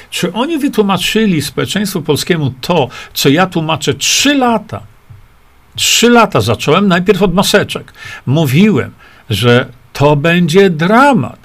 [0.10, 4.82] Czy oni wytłumaczyli społeczeństwu polskiemu to, co ja tłumaczę trzy lata?
[5.76, 7.94] Trzy lata zacząłem najpierw od maseczek.
[8.26, 8.92] Mówiłem,
[9.30, 9.66] że
[9.96, 11.40] to będzie dramat.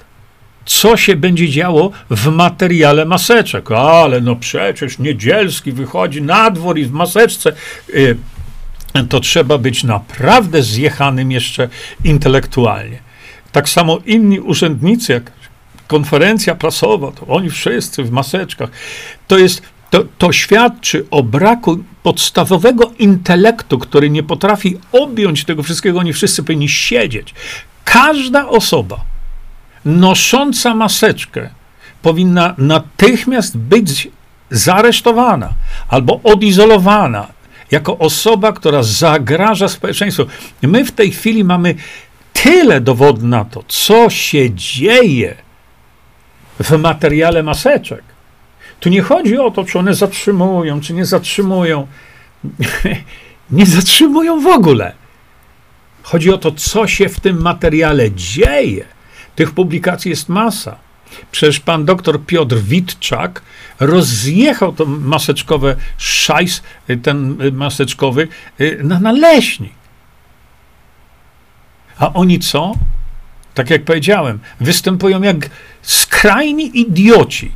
[0.65, 3.71] Co się będzie działo w materiale maseczek?
[3.71, 7.53] Ale no przecież Niedzielski wychodzi na dwór i w maseczce.
[7.89, 8.17] Y,
[9.09, 11.69] to trzeba być naprawdę zjechanym jeszcze
[12.03, 12.99] intelektualnie.
[13.51, 15.31] Tak samo inni urzędnicy, jak
[15.87, 18.69] konferencja prasowa, to oni wszyscy w maseczkach.
[19.27, 25.99] To jest, to, to świadczy o braku podstawowego intelektu, który nie potrafi objąć tego wszystkiego.
[25.99, 27.33] Oni wszyscy powinni siedzieć.
[27.85, 28.99] Każda osoba
[29.85, 31.49] nosząca maseczkę
[32.01, 34.07] powinna natychmiast być
[34.49, 35.49] zaresztowana
[35.89, 37.27] albo odizolowana
[37.71, 40.25] jako osoba, która zagraża społeczeństwu.
[40.61, 41.75] My w tej chwili mamy
[42.33, 45.35] tyle dowodów na to, co się dzieje
[46.59, 48.03] w materiale maseczek.
[48.79, 51.87] Tu nie chodzi o to, czy one zatrzymują, czy nie zatrzymują.
[53.51, 54.93] nie zatrzymują w ogóle.
[56.03, 58.85] Chodzi o to, co się w tym materiale dzieje.
[59.35, 60.77] Tych publikacji jest masa.
[61.31, 63.41] Przecież pan doktor Piotr Witczak
[63.79, 66.63] rozjechał to maseczkowe szajs,
[67.03, 68.27] ten maseczkowy,
[68.61, 69.73] y, na naleśnik.
[71.97, 72.75] A oni co?
[73.53, 75.49] tak jak powiedziałem, występują jak
[75.81, 77.51] skrajni idioci.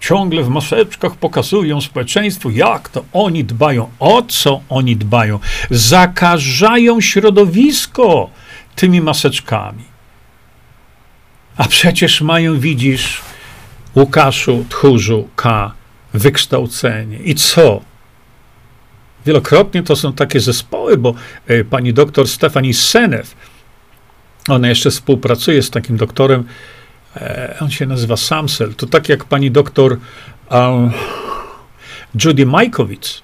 [0.00, 5.38] Ciągle w maseczkach pokazują społeczeństwu, jak to oni dbają, o co oni dbają.
[5.70, 8.30] Zakażają środowisko
[8.76, 9.84] tymi maseczkami.
[11.56, 13.20] A przecież mają, widzisz,
[13.94, 15.72] Łukaszu, Tchórzu, K,
[16.14, 17.18] wykształcenie.
[17.18, 17.80] I co?
[19.26, 21.14] Wielokrotnie to są takie zespoły, bo
[21.50, 23.34] y, pani doktor Stefani Senew,
[24.48, 26.44] ona jeszcze współpracuje z takim doktorem,
[27.60, 28.74] on się nazywa Samsel.
[28.74, 29.98] To tak jak pani doktor
[30.50, 30.90] um,
[32.24, 33.22] Judy Majkowicz.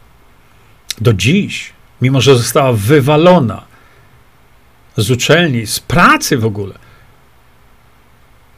[1.00, 3.64] Do dziś, mimo że została wywalona
[4.96, 6.74] z uczelni, z pracy w ogóle,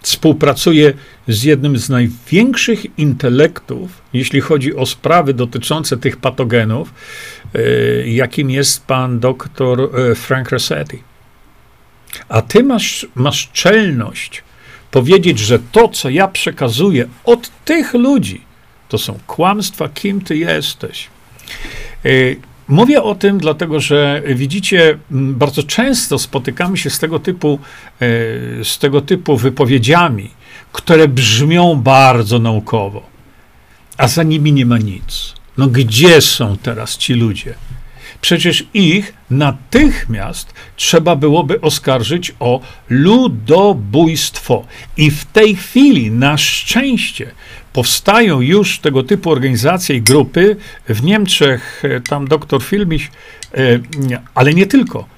[0.00, 0.92] współpracuje
[1.28, 6.94] z jednym z największych intelektów, jeśli chodzi o sprawy dotyczące tych patogenów,
[7.54, 7.60] e,
[8.08, 11.02] jakim jest pan doktor e, Frank Rossetti.
[12.28, 14.42] A ty masz, masz czelność
[14.96, 18.40] powiedzieć, że to, co ja przekazuję od tych ludzi,
[18.88, 21.08] to są kłamstwa, kim ty jesteś.
[22.04, 22.08] E,
[22.68, 27.58] mówię o tym, dlatego że widzicie, bardzo często spotykamy się z tego typu,
[28.00, 28.08] e,
[28.64, 30.30] z tego typu wypowiedziami,
[30.72, 33.02] które brzmią bardzo naukowo,
[33.96, 35.34] a za nimi nie ma nic.
[35.56, 37.54] No gdzie są teraz ci ludzie?
[38.26, 44.64] Przecież ich natychmiast trzeba byłoby oskarżyć o ludobójstwo.
[44.96, 47.30] I w tej chwili, na szczęście,
[47.72, 50.56] powstają już tego typu organizacje i grupy.
[50.88, 53.10] W Niemczech e, tam doktor Filmiś,
[53.54, 53.58] e,
[54.34, 55.08] ale nie tylko.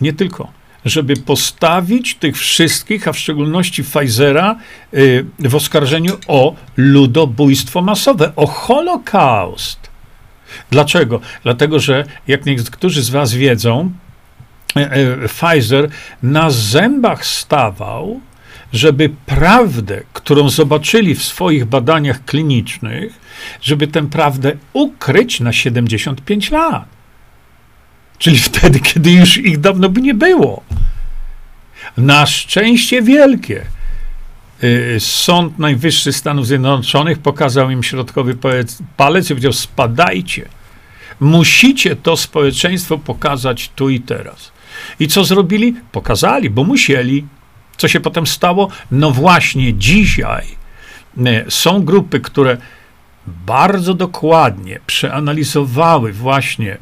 [0.00, 0.52] Nie tylko
[0.84, 4.56] żeby postawić tych wszystkich, a w szczególności Pfizera,
[4.92, 9.85] e, w oskarżeniu o ludobójstwo masowe, o Holokaust.
[10.70, 11.20] Dlaczego?
[11.42, 13.92] Dlatego, że jak niektórzy z Was wiedzą,
[14.76, 15.88] e, e, Pfizer
[16.22, 18.20] na zębach stawał,
[18.72, 23.20] żeby prawdę, którą zobaczyli w swoich badaniach klinicznych,
[23.62, 26.84] żeby tę prawdę ukryć na 75 lat.
[28.18, 30.62] Czyli wtedy, kiedy już ich dawno by nie było.
[31.96, 33.75] Na szczęście wielkie.
[34.64, 38.36] Y, Sąd Najwyższy Stanów Zjednoczonych pokazał im środkowy
[38.96, 40.48] palec i powiedział: spadajcie.
[41.20, 44.52] Musicie to społeczeństwo pokazać tu i teraz.
[45.00, 45.74] I co zrobili?
[45.92, 47.26] Pokazali, bo musieli.
[47.76, 48.68] Co się potem stało?
[48.90, 50.46] No właśnie dzisiaj
[51.18, 52.56] y, są grupy, które
[53.26, 56.78] bardzo dokładnie przeanalizowały właśnie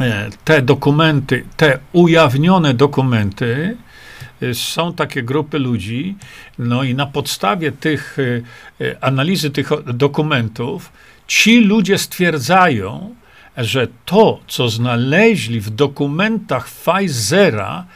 [0.00, 3.76] e, te dokumenty, te ujawnione dokumenty,
[4.52, 6.16] są takie grupy ludzi,
[6.58, 8.16] no i na podstawie tych
[8.80, 10.92] e, analizy tych dokumentów,
[11.26, 13.14] ci ludzie stwierdzają,
[13.56, 17.86] że to, co znaleźli w dokumentach Pfizera,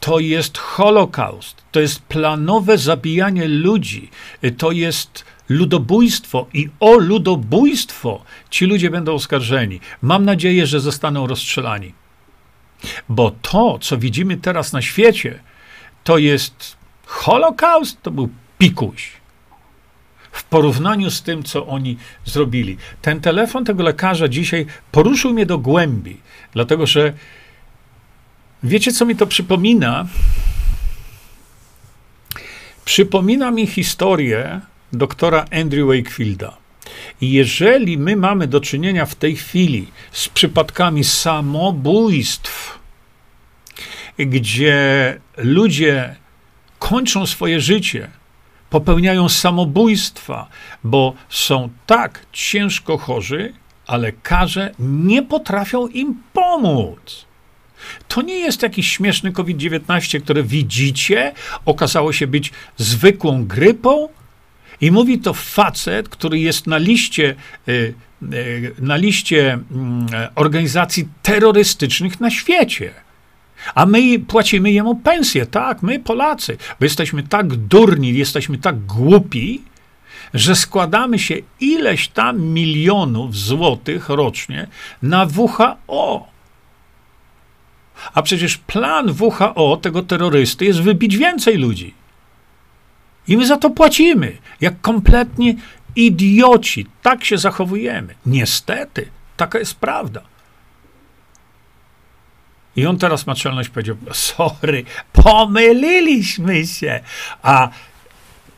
[0.00, 4.10] to jest Holokaust, to jest planowe zabijanie ludzi,
[4.58, 9.80] to jest ludobójstwo i o ludobójstwo ci ludzie będą oskarżeni.
[10.02, 11.92] Mam nadzieję, że zostaną rozstrzelani.
[13.08, 15.38] Bo to, co widzimy teraz na świecie,
[16.06, 19.12] to jest Holokaust, to był pikuś.
[20.32, 22.76] W porównaniu z tym, co oni zrobili.
[23.02, 26.16] Ten telefon tego lekarza dzisiaj poruszył mnie do głębi,
[26.52, 27.12] dlatego że
[28.62, 30.06] wiecie, co mi to przypomina?
[32.84, 34.60] Przypomina mi historię
[34.92, 36.56] doktora Andrew Wakefielda.
[37.20, 42.75] I jeżeli my mamy do czynienia w tej chwili z przypadkami samobójstw,
[44.18, 46.16] gdzie ludzie
[46.78, 48.10] kończą swoje życie,
[48.70, 50.48] popełniają samobójstwa,
[50.84, 53.52] bo są tak ciężko chorzy,
[53.86, 57.26] a lekarze nie potrafią im pomóc.
[58.08, 61.32] To nie jest jakiś śmieszny COVID-19, który widzicie,
[61.64, 64.08] okazało się być zwykłą grypą,
[64.80, 67.34] i mówi to facet, który jest na liście,
[67.68, 67.94] y,
[68.32, 73.05] y, na liście mm, organizacji terrorystycznych na świecie.
[73.74, 79.62] A my płacimy jemu pensję, tak, my Polacy, bo jesteśmy tak durni, jesteśmy tak głupi,
[80.34, 84.66] że składamy się ileś tam milionów złotych rocznie
[85.02, 86.26] na WHO.
[88.14, 91.94] A przecież plan WHO, tego terrorysty, jest wybić więcej ludzi.
[93.28, 95.54] I my za to płacimy, jak kompletnie
[95.96, 96.86] idioci.
[97.02, 98.14] Tak się zachowujemy.
[98.26, 100.22] Niestety, taka jest prawda.
[102.76, 107.00] I on teraz ma czelność powiedział: Sorry, pomyliliśmy się.
[107.42, 107.68] A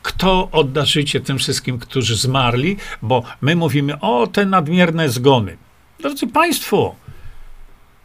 [0.01, 2.77] kto odda życie tym wszystkim, którzy zmarli?
[3.01, 5.57] Bo my mówimy: O, te nadmierne zgony.
[5.99, 6.95] Drodzy Państwo,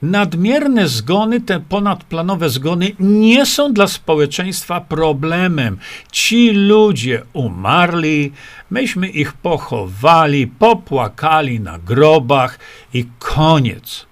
[0.05, 5.79] Nadmierne zgony, te ponadplanowe zgony nie są dla społeczeństwa problemem.
[6.12, 8.33] Ci ludzie umarli,
[8.70, 12.59] myśmy ich pochowali, popłakali na grobach
[12.94, 14.07] i koniec.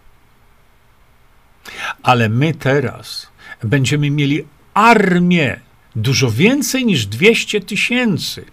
[2.03, 3.27] Ale my teraz
[3.63, 4.45] będziemy mieli
[4.75, 5.61] armię,
[5.97, 8.45] dużo więcej niż 200 tysięcy.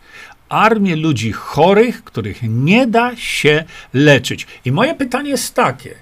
[0.49, 4.47] Armię ludzi chorych, których nie da się leczyć.
[4.65, 5.95] I moje pytanie jest takie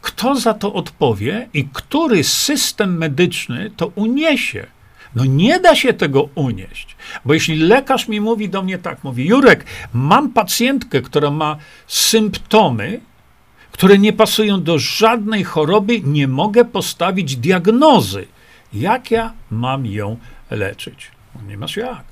[0.00, 4.66] kto za to odpowie i który system medyczny to uniesie.
[5.14, 9.26] No nie da się tego unieść, bo jeśli lekarz mi mówi do mnie tak, mówi
[9.26, 13.00] Jurek, mam pacjentkę, która ma symptomy,
[13.72, 18.26] które nie pasują do żadnej choroby, nie mogę postawić diagnozy.
[18.72, 20.16] Jak ja mam ją
[20.50, 21.10] leczyć?
[21.34, 22.04] No nie masz jak.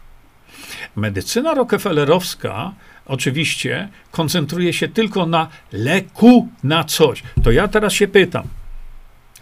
[0.96, 2.72] Medycyna rockefellerowska
[3.06, 7.22] oczywiście koncentruje się tylko na leku, na coś.
[7.42, 8.46] To ja teraz się pytam.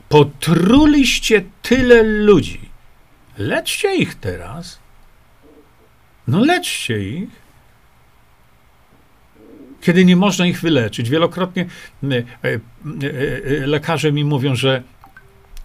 [0.09, 2.61] Potruliście tyle ludzi.
[3.39, 4.79] Leczcie ich teraz.
[6.29, 7.46] No leczcie ich.
[9.87, 11.11] Kiedy nie można ich wyleczyć.
[11.11, 11.67] Wielokrotnie
[12.05, 14.83] e, e, e, lekarze mi mówią, że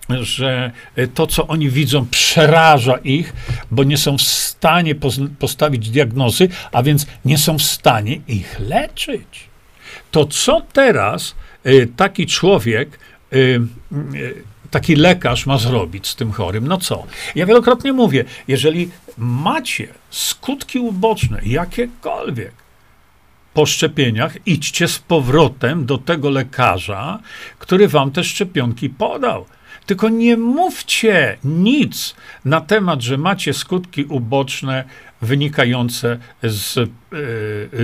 [0.10, 0.72] że
[1.14, 3.34] to, co oni widzą, przeraża ich,
[3.72, 4.96] bo nie są w stanie
[5.40, 9.50] postawić diagnozy, a więc nie są w stanie ich leczyć.
[10.12, 11.36] To co teraz
[11.98, 13.00] taki człowiek,
[14.72, 16.68] taki lekarz ma zrobić z tym chorym?
[16.68, 17.04] No co?
[17.36, 22.61] Ja wielokrotnie mówię, jeżeli macie skutki uboczne, jakiekolwiek,
[23.54, 27.20] po szczepieniach, idźcie z powrotem do tego lekarza,
[27.60, 29.46] który wam te szczepionki podał.
[29.86, 34.84] Tylko nie mówcie nic na temat, że macie skutki uboczne
[35.22, 36.88] wynikające z, e,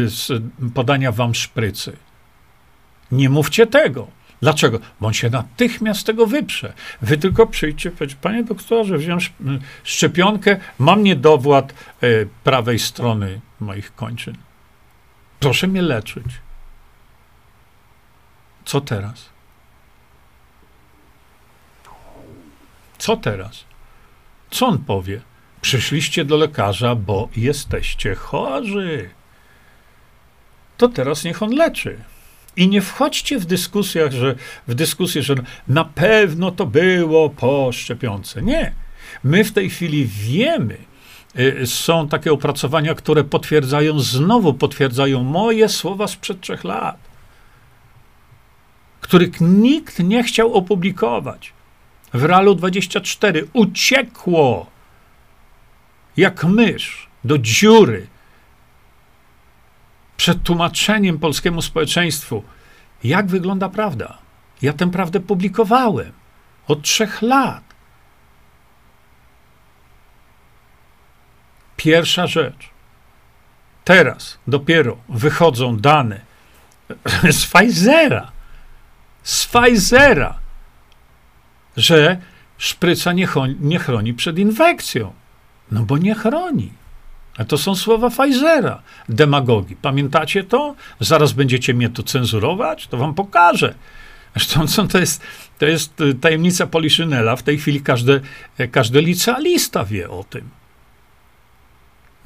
[0.05, 1.97] z podania wam szprycy.
[3.11, 4.07] Nie mówcie tego.
[4.41, 4.79] Dlaczego?
[5.01, 6.73] Bo on się natychmiast tego wyprze.
[7.01, 9.19] Wy tylko przyjdźcie, powiedzcie, panie doktorze, wziąłem
[9.83, 12.07] szczepionkę, mam niedowład e,
[12.43, 14.37] prawej strony moich kończyn.
[15.39, 16.25] Proszę mnie leczyć.
[18.65, 19.29] Co teraz?
[22.97, 23.65] Co teraz?
[24.51, 25.21] Co on powie?
[25.61, 29.09] Przyszliście do lekarza, bo jesteście chorzy.
[30.77, 32.03] To teraz niech on leczy.
[32.55, 34.35] I nie wchodźcie w dyskusjach, że
[34.67, 35.35] w dyskusję, że
[35.67, 38.41] na pewno to było po szczepionce.
[38.41, 38.73] Nie.
[39.23, 40.77] My w tej chwili wiemy,
[41.65, 46.97] są takie opracowania, które potwierdzają, znowu potwierdzają moje słowa sprzed trzech lat,
[49.01, 51.53] których nikt nie chciał opublikować.
[52.13, 54.65] W Realu 24 uciekło
[56.17, 58.07] jak mysz do dziury
[60.17, 62.43] przed tłumaczeniem polskiemu społeczeństwu,
[63.03, 64.17] jak wygląda prawda.
[64.61, 66.11] Ja tę prawdę publikowałem
[66.67, 67.66] od trzech lat.
[71.77, 72.69] Pierwsza rzecz.
[73.83, 76.19] Teraz dopiero wychodzą dane
[77.31, 78.31] z Pfizera,
[79.23, 80.39] z Pfizera,
[81.77, 82.17] że
[82.57, 83.27] szpryca nie,
[83.59, 85.13] nie chroni przed infekcją.
[85.71, 86.71] No bo nie chroni.
[87.37, 89.75] A to są słowa Pfizera, demagogii.
[89.75, 90.75] Pamiętacie to?
[90.99, 92.87] Zaraz będziecie mnie tu cenzurować?
[92.87, 93.73] To wam pokażę.
[94.35, 95.21] Zresztą to jest,
[95.57, 97.35] to jest y, tajemnica Poliszynela.
[97.35, 97.81] W tej chwili
[98.71, 100.49] każdy licealista wie o tym.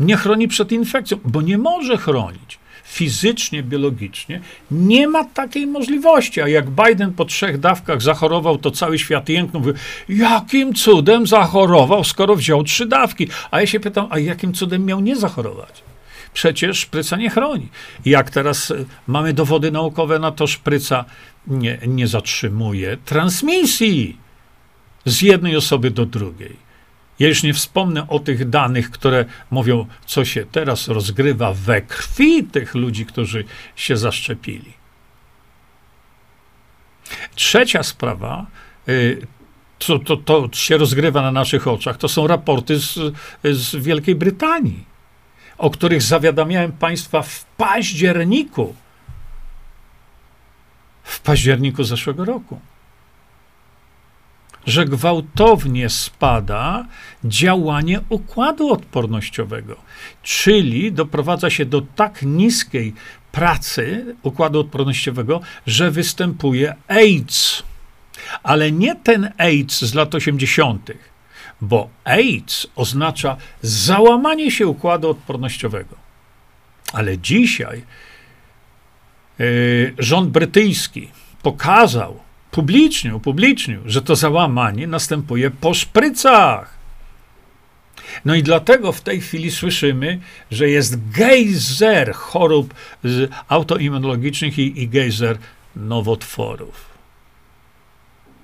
[0.01, 4.41] Nie chroni przed infekcją, bo nie może chronić fizycznie, biologicznie,
[4.71, 6.41] nie ma takiej możliwości.
[6.41, 9.63] A jak Biden po trzech dawkach zachorował, to cały świat jęknął.
[10.09, 13.27] Jakim cudem zachorował, skoro wziął trzy dawki?
[13.51, 15.83] A ja się pytam, a jakim cudem miał nie zachorować?
[16.33, 17.69] Przecież szpryca nie chroni.
[18.05, 21.05] Jak teraz y, mamy dowody naukowe na to, szpryca
[21.47, 24.17] nie, nie zatrzymuje transmisji
[25.05, 26.70] z jednej osoby do drugiej.
[27.21, 32.43] Ja już nie wspomnę o tych danych, które mówią, co się teraz rozgrywa we krwi
[32.43, 33.43] tych ludzi, którzy
[33.75, 34.73] się zaszczepili.
[37.35, 38.45] Trzecia sprawa,
[38.89, 39.27] y,
[39.77, 42.99] to, to, to się rozgrywa na naszych oczach, to są raporty z,
[43.43, 44.85] z Wielkiej Brytanii,
[45.57, 48.75] o których zawiadamiałem Państwa w październiku.
[51.03, 52.59] W październiku zeszłego roku
[54.65, 56.85] że gwałtownie spada
[57.23, 59.75] działanie układu odpornościowego,
[60.23, 62.93] czyli doprowadza się do tak niskiej
[63.31, 67.63] pracy układu odpornościowego, że występuje AIDS.
[68.43, 70.91] Ale nie ten AIDS z lat 80.,
[71.61, 75.95] bo AIDS oznacza załamanie się układu odpornościowego.
[76.93, 77.83] Ale dzisiaj
[79.39, 81.07] yy, rząd brytyjski
[81.43, 82.19] pokazał,
[82.51, 86.81] publicznie, upublicznił, że to załamanie następuje po szprycach.
[88.25, 90.19] No i dlatego w tej chwili słyszymy,
[90.51, 92.73] że jest gejzer chorób
[93.47, 95.37] autoimmunologicznych i, i gejzer
[95.75, 96.91] nowotworów.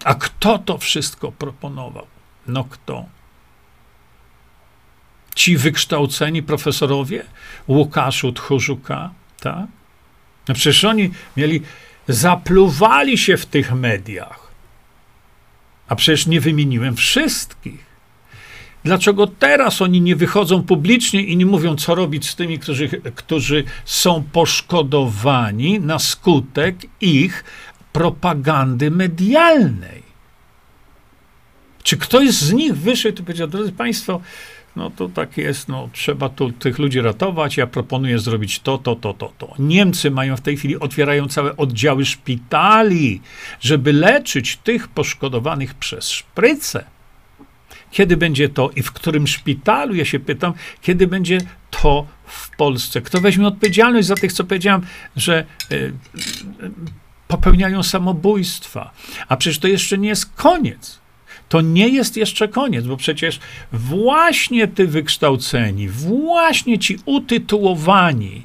[0.03, 2.08] A kto to wszystko proponował?
[2.47, 3.05] No kto?
[5.36, 7.24] Ci wykształceni profesorowie?
[7.68, 9.66] Łukaszu Tchórzuka, tak?
[10.47, 11.62] No przecież oni mieli
[12.08, 14.47] zapluwali się w tych mediach.
[15.88, 17.88] A przecież nie wymieniłem wszystkich.
[18.84, 23.64] Dlaczego teraz oni nie wychodzą publicznie i nie mówią, co robić z tymi, którzy, którzy
[23.86, 27.43] są poszkodowani na skutek ich
[27.93, 30.03] propagandy medialnej?
[31.84, 34.22] Czy ktoś z nich wyszedł i powiedział, drodzy Państwo,
[34.78, 38.95] no to tak jest, no trzeba tu tych ludzi ratować, ja proponuję zrobić to, to,
[38.95, 39.53] to, to, to.
[39.59, 43.21] Niemcy mają w tej chwili, otwierają całe oddziały szpitali,
[43.59, 46.86] żeby leczyć tych poszkodowanych przez szprycę.
[47.91, 51.38] Kiedy będzie to i w którym szpitalu, ja się pytam, kiedy będzie
[51.71, 53.01] to w Polsce?
[53.01, 54.82] Kto weźmie odpowiedzialność za tych, co powiedziałem,
[55.15, 55.93] że y,
[57.28, 58.91] popełniają samobójstwa?
[59.28, 60.99] A przecież to jeszcze nie jest koniec
[61.49, 63.39] to nie jest jeszcze koniec, bo przecież
[63.71, 68.43] właśnie ty wykształceni, właśnie ci utytułowani,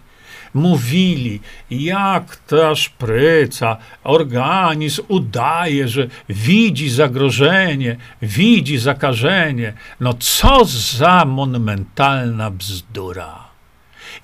[0.54, 1.40] mówili,
[1.70, 9.72] jak ta szpryca, organizm udaje, że widzi zagrożenie, widzi zakażenie.
[10.00, 13.48] No co za monumentalna bzdura.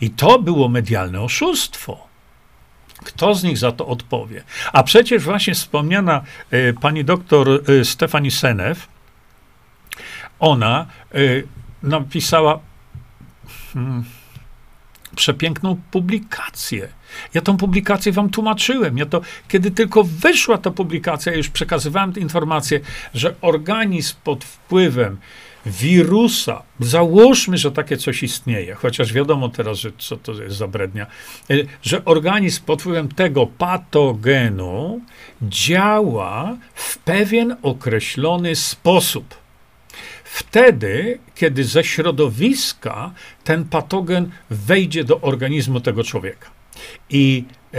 [0.00, 2.07] I to było medialne oszustwo.
[3.04, 4.44] Kto z nich za to odpowie?
[4.72, 6.22] A przecież właśnie wspomniana
[6.52, 8.88] y, pani doktor y, Stefani Senew,
[10.38, 11.46] ona y,
[11.82, 12.58] napisała
[13.74, 14.04] hmm,
[15.16, 16.88] przepiękną publikację.
[17.34, 18.98] Ja tą publikację wam tłumaczyłem.
[18.98, 22.80] Ja to, kiedy tylko wyszła ta publikacja, już przekazywałem informację,
[23.14, 25.16] że organizm pod wpływem
[25.68, 31.06] wirusa, załóżmy, że takie coś istnieje, chociaż wiadomo teraz, że co to jest za brednia,
[31.50, 35.00] y, że organizm pod wpływem tego patogenu
[35.42, 39.34] działa w pewien określony sposób.
[40.24, 43.10] wtedy, kiedy ze środowiska
[43.44, 46.50] ten patogen wejdzie do organizmu tego człowieka.
[47.10, 47.44] I
[47.74, 47.78] e,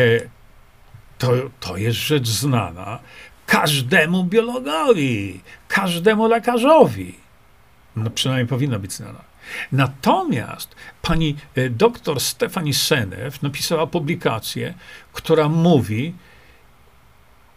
[1.18, 3.00] to, to jest rzecz znana
[3.46, 7.16] każdemu biologowi, każdemu lekarzowi.
[7.96, 9.22] No przynajmniej powinna być znana.
[9.72, 14.74] Natomiast pani e, doktor Stefani Senew napisała publikację,
[15.14, 16.14] która mówi,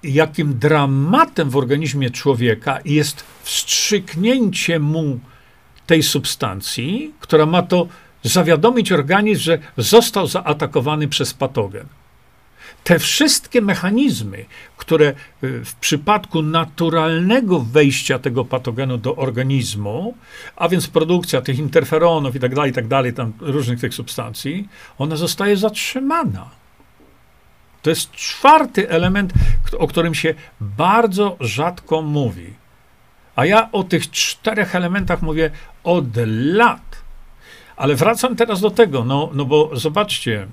[0.02, 5.20] jakim dramatem w organizmie człowieka jest wstrzyknięcie mu
[5.86, 7.86] tej substancji, która ma to
[8.22, 11.86] zawiadomić organizm, że został zaatakowany przez patogen.
[12.84, 14.44] Te wszystkie mechanizmy,
[14.76, 15.14] które
[15.44, 20.14] y, w przypadku naturalnego wejścia tego patogenu do organizmu,
[20.56, 24.68] a więc produkcja tych interferonów i tak dalej, i tak dalej, tam różnych tych substancji,
[24.98, 26.50] ona zostaje zatrzymana.
[27.82, 29.32] To jest czwarty element,
[29.78, 32.54] o którym się bardzo rzadko mówi.
[33.36, 35.50] A ja o tych czterech elementach mówię
[35.84, 37.02] od lat.
[37.76, 40.46] Ale wracam teraz do tego, no, no bo zobaczcie,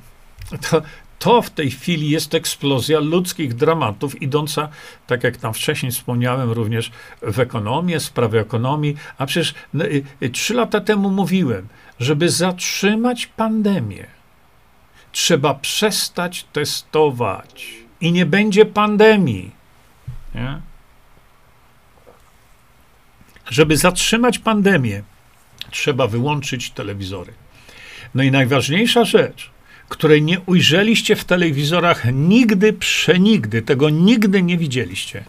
[0.70, 0.82] to,
[1.20, 4.70] to w tej chwili jest eksplozja ludzkich dramatów, idąca,
[5.08, 6.92] tak jak tam wcześniej wspomniałem, również
[7.22, 8.96] w ekonomię, sprawy ekonomii.
[9.18, 11.68] A przecież no, y, y, trzy lata temu mówiłem,
[12.00, 14.08] żeby zatrzymać pandemię,
[15.12, 19.52] trzeba przestać testować i nie będzie pandemii.
[20.36, 20.62] Nie?
[23.50, 25.04] Żeby zatrzymać pandemię,
[25.72, 27.34] trzeba wyłączyć telewizory.
[28.16, 29.52] No i najważniejsza rzecz,
[29.90, 35.24] której nie ujrzeliście w telewizorach nigdy, przenigdy, tego nigdy nie widzieliście,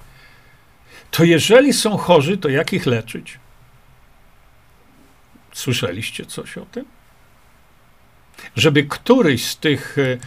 [1.10, 3.38] to jeżeli są chorzy, to jak ich leczyć?
[5.52, 6.84] Słyszeliście coś o tym?
[8.56, 10.18] Żeby któryś z tych e,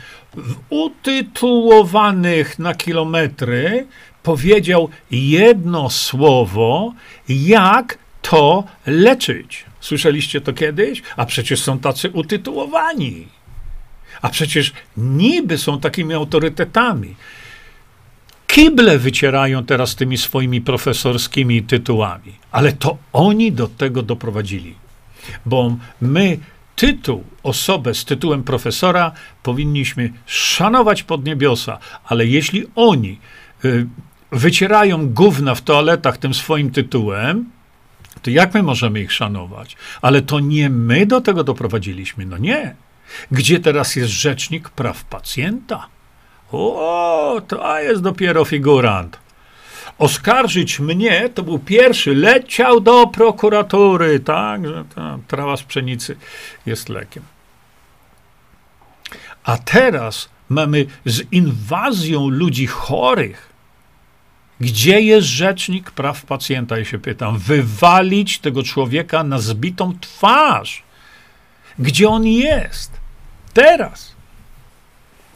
[0.70, 3.88] utytułowanych na kilometry
[4.24, 6.94] powiedział jedno słowo,
[7.30, 9.66] jak to leczyć.
[9.80, 11.02] Słyszeliście to kiedyś?
[11.18, 13.28] A przecież są tacy utytułowani.
[14.24, 17.16] A przecież niby są takimi autorytetami.
[18.48, 24.76] Kible wycierają teraz tymi swoimi profesorskimi tytułami, ale to oni do tego doprowadzili.
[25.46, 26.38] Bo my
[26.76, 29.12] tytuł, osobę z tytułem profesora
[29.44, 33.20] powinniśmy szanować pod niebiosa, ale jeśli oni
[33.66, 33.88] y,
[34.32, 37.50] wycierają gówna w toaletach tym swoim tytułem,
[38.22, 39.76] to jak my możemy ich szanować?
[40.02, 42.76] Ale to nie my do tego doprowadziliśmy, no nie.
[43.32, 45.88] Gdzie teraz jest rzecznik praw pacjenta?
[46.52, 49.18] O, to jest dopiero figurant.
[49.98, 56.18] Oskarżyć mnie to był pierwszy, leciał do prokuratury, tak, że ta trawa z pszenicy
[56.66, 57.24] jest lekiem.
[59.44, 63.50] A teraz mamy z inwazją ludzi chorych.
[64.60, 67.38] Gdzie jest rzecznik praw pacjenta, ja się pytam?
[67.38, 70.84] Wywalić tego człowieka na zbitą twarz.
[71.80, 73.03] Gdzie on jest?
[73.54, 74.16] Teraz,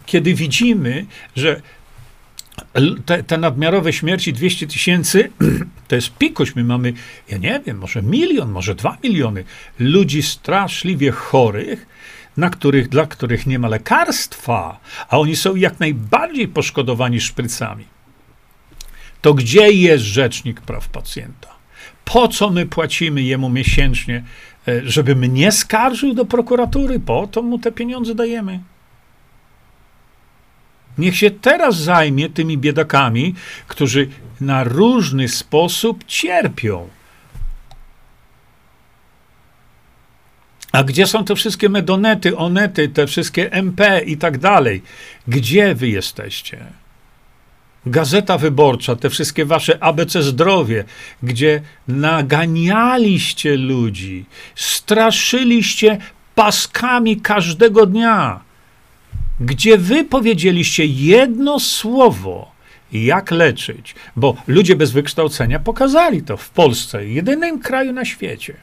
[0.05, 1.05] kiedy widzimy,
[1.35, 1.61] że
[3.05, 5.31] te, te, nadmiarowe śmierci 200 tysięcy
[5.87, 6.55] to jest pikuś.
[6.55, 6.93] My mamy,
[7.29, 9.43] ja nie wiem, może milion, może dwa miliony
[9.79, 11.87] ludzi straszliwie chorych,
[12.37, 17.85] na których, dla których nie ma lekarstwa, a oni są jak najbardziej poszkodowani szprycami.
[19.21, 21.57] To gdzie jest rzecznik praw pacjenta?
[22.05, 24.23] Po co my płacimy jemu miesięcznie
[24.83, 28.59] żeby mnie skarżył do prokuratury, po to mu te pieniądze dajemy.
[30.97, 33.35] Niech się teraz zajmie tymi biedakami,
[33.67, 34.09] którzy
[34.41, 36.87] na różny sposób cierpią.
[40.71, 44.81] A gdzie są te wszystkie medonety, onety, te wszystkie MP i tak dalej?
[45.27, 46.65] Gdzie wy jesteście?
[47.87, 50.83] Gazeta Wyborcza, te wszystkie wasze ABC Zdrowie,
[51.23, 54.25] gdzie naganialiście ludzi,
[54.55, 55.97] straszyliście
[56.35, 58.39] paskami każdego dnia,
[59.39, 62.51] gdzie wy powiedzieliście jedno słowo,
[62.91, 68.53] jak leczyć, bo ludzie bez wykształcenia pokazali to w Polsce, jedynym kraju na świecie.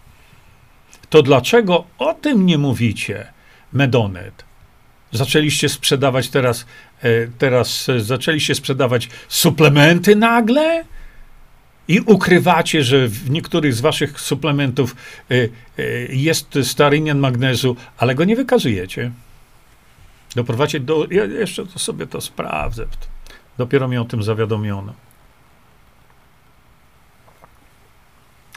[1.10, 3.26] To dlaczego o tym nie mówicie,
[3.72, 4.44] Medonet?
[5.12, 6.66] Zaczęliście sprzedawać teraz
[7.38, 10.84] teraz e, zaczęliście sprzedawać suplementy nagle
[11.88, 14.96] i ukrywacie, że w niektórych z waszych suplementów
[15.30, 15.34] e,
[16.08, 19.10] jest starynian magnezu, ale go nie wykazujecie.
[20.34, 21.06] Doprowadźcie do.
[21.10, 22.86] Ja jeszcze to sobie to sprawdzę.
[23.58, 24.92] Dopiero mnie o tym zawiadomiono.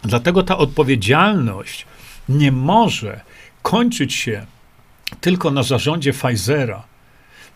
[0.03, 1.85] Dlatego ta odpowiedzialność
[2.29, 3.21] nie może
[3.61, 4.45] kończyć się
[5.21, 6.83] tylko na zarządzie Pfizera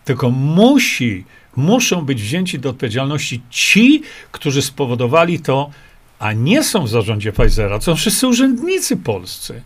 [0.04, 1.24] tylko musi,
[1.56, 5.70] muszą być wzięci do odpowiedzialności ci, którzy spowodowali to,
[6.18, 9.62] a nie są w zarządzie Pfizera, to są wszyscy urzędnicy polscy,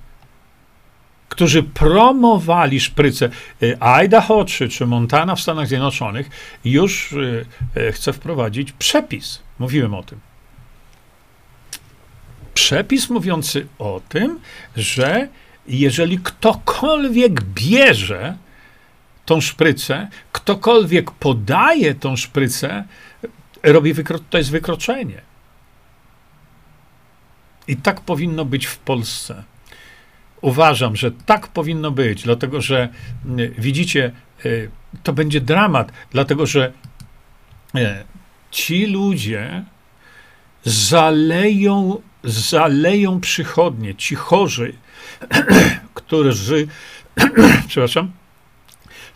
[1.28, 3.30] którzy promowali szprycę.
[3.62, 6.30] Y, Idaho czy, czy Montana w Stanach Zjednoczonych
[6.64, 9.42] już y, y, chce wprowadzić przepis.
[9.58, 10.20] Mówiłem o tym.
[12.54, 14.40] Przepis mówiący o tym,
[14.76, 15.28] że
[15.68, 18.36] jeżeli ktokolwiek bierze
[19.26, 22.84] tą szprycę, ktokolwiek podaje tą szprycę,
[23.62, 25.20] robi wykro- to jest wykroczenie.
[27.68, 29.44] I tak powinno być w Polsce.
[30.40, 32.88] Uważam, że tak powinno być, dlatego że
[33.38, 34.12] y, widzicie,
[34.46, 34.70] y,
[35.02, 36.72] to będzie dramat, dlatego że
[37.74, 37.80] y,
[38.50, 39.64] ci ludzie
[40.64, 44.72] zaleją, zaleją przychodnie, ci chorzy,
[45.94, 46.68] którzy,
[47.68, 48.12] przepraszam,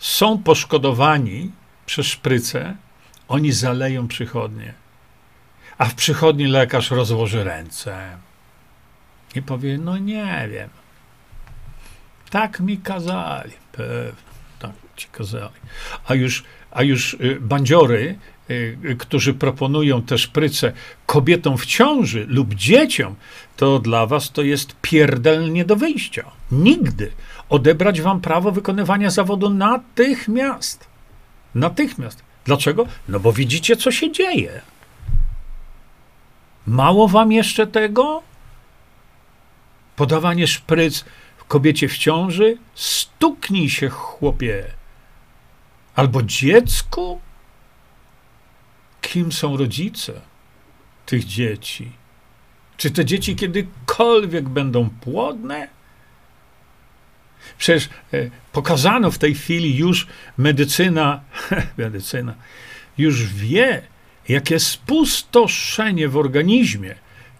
[0.01, 1.51] są poszkodowani
[1.85, 2.75] przez szprycę,
[3.27, 4.73] oni zaleją przychodnie.
[5.77, 8.17] A w przychodni lekarz rozłoży ręce
[9.35, 10.69] i powie: No nie wiem.
[12.29, 13.51] Tak mi kazali.
[13.71, 14.11] Pewnie,
[14.59, 15.53] tak ci kazali.
[16.07, 20.73] A już, a już y, bandziory, y, y, którzy proponują te szpryce
[21.05, 23.15] kobietom w ciąży lub dzieciom,
[23.57, 26.31] to dla was to jest pierdel nie do wyjścia.
[26.51, 27.11] Nigdy.
[27.51, 30.87] Odebrać wam prawo wykonywania zawodu natychmiast.
[31.55, 32.23] Natychmiast.
[32.45, 32.85] Dlaczego?
[33.09, 34.61] No bo widzicie, co się dzieje.
[36.67, 38.23] Mało wam jeszcze tego?
[39.95, 41.05] Podawanie szpryc
[41.47, 42.57] kobiecie w ciąży?
[42.75, 44.65] Stuknij się, chłopie.
[45.95, 47.21] Albo dziecku?
[49.01, 50.21] Kim są rodzice
[51.05, 51.91] tych dzieci?
[52.77, 55.80] Czy te dzieci kiedykolwiek będą płodne?
[57.57, 61.21] Przecież e, pokazano w tej chwili już medycyna,
[61.77, 62.33] medycyna
[62.97, 63.81] już wie,
[64.29, 66.95] jakie spustoszenie w organizmie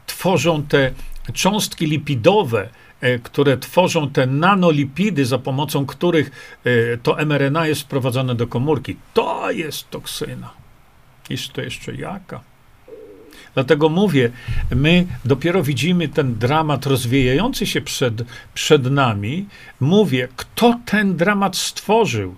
[0.06, 0.92] tworzą te
[1.34, 2.70] cząstki lipidowe,
[3.02, 8.96] e, które tworzą te nanolipidy, za pomocą których e, to mRNA jest wprowadzane do komórki.
[9.14, 10.54] To jest toksyna.
[11.30, 12.51] Jest to jeszcze jaka?
[13.54, 14.32] Dlatego mówię,
[14.76, 18.14] my dopiero widzimy ten dramat rozwijający się przed,
[18.54, 19.46] przed nami.
[19.80, 22.36] Mówię, kto ten dramat stworzył?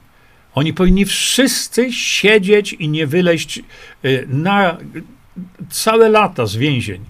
[0.56, 3.62] Oni powinni wszyscy siedzieć i nie wyleść
[4.06, 4.78] y, na
[5.70, 7.06] całe lata z więzień.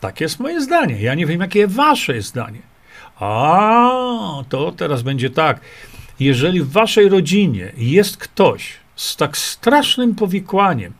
[0.00, 1.02] Tak jest moje zdanie.
[1.02, 2.60] Ja nie wiem, jakie jest wasze zdanie.
[3.20, 5.60] A, to teraz będzie tak.
[6.20, 10.92] Jeżeli w waszej rodzinie jest ktoś z tak strasznym powikłaniem,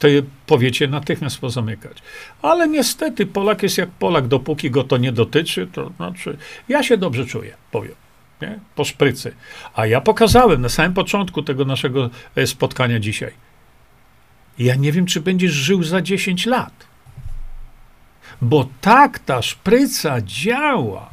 [0.00, 1.98] to je powiecie natychmiast pozamykać.
[2.42, 6.36] Ale niestety Polak jest jak Polak, dopóki go to nie dotyczy, to znaczy
[6.68, 7.94] ja się dobrze czuję, powiem.
[8.42, 8.58] Nie?
[8.74, 9.32] Po szprycy.
[9.74, 13.32] A ja pokazałem na samym początku tego naszego e, spotkania dzisiaj.
[14.58, 16.86] Ja nie wiem, czy będziesz żył za 10 lat.
[18.42, 21.10] Bo tak ta szpryca działa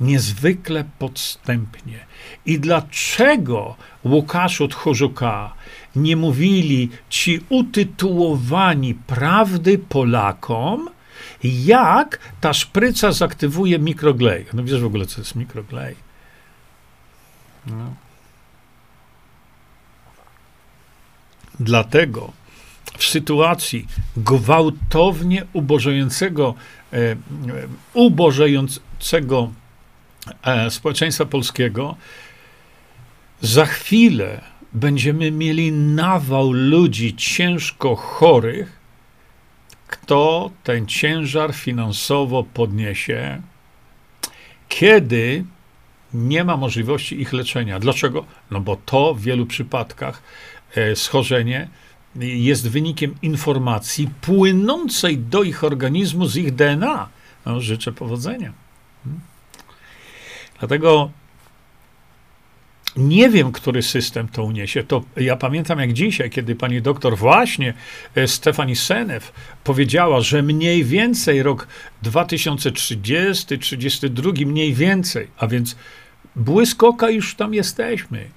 [0.00, 2.06] niezwykle podstępnie.
[2.46, 5.54] I dlaczego Łukaszu Tchórzuka
[5.96, 10.88] nie mówili ci utytułowani prawdy Polakom,
[11.44, 14.46] jak ta szpryca zaktywuje mikroglej?
[14.52, 15.96] No wiesz w ogóle, co jest mikroglej?
[17.66, 17.94] No.
[21.60, 22.32] Dlatego
[22.98, 23.86] w sytuacji
[24.16, 26.54] gwałtownie ubożejącego,
[26.92, 27.16] e, e,
[27.94, 29.52] ubożejącego
[30.42, 31.96] e, społeczeństwa polskiego,
[33.40, 34.40] za chwilę
[34.72, 38.78] będziemy mieli nawał ludzi ciężko chorych,
[39.88, 43.42] kto ten ciężar finansowo podniesie,
[44.68, 45.44] kiedy
[46.14, 47.80] nie ma możliwości ich leczenia.
[47.80, 48.24] Dlaczego?
[48.50, 50.22] No bo to w wielu przypadkach
[50.74, 51.68] e, schorzenie
[52.16, 57.08] jest wynikiem informacji płynącej do ich organizmu z ich DNA.
[57.46, 58.52] No, życzę powodzenia.
[59.04, 59.20] Hmm.
[60.58, 61.10] Dlatego
[62.96, 64.84] nie wiem, który system to uniesie.
[64.84, 67.74] To ja pamiętam jak dzisiaj, kiedy pani doktor właśnie
[68.14, 69.32] e, Stefani Senew
[69.64, 71.68] powiedziała, że mniej więcej rok
[72.02, 75.76] 2030, 32 mniej więcej, a więc
[76.36, 78.28] błyskoka już tam jesteśmy.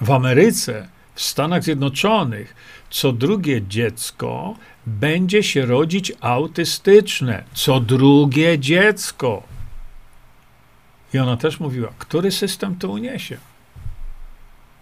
[0.00, 2.54] W Ameryce, w Stanach Zjednoczonych,
[2.90, 7.44] co drugie dziecko będzie się rodzić autystyczne.
[7.54, 9.42] Co drugie dziecko.
[11.14, 13.36] I ona też mówiła, który system to uniesie?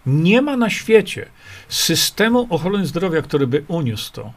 [0.05, 1.25] Nie ma na świecie
[1.69, 4.33] systemu ochrony zdrowia, który by uniósł to.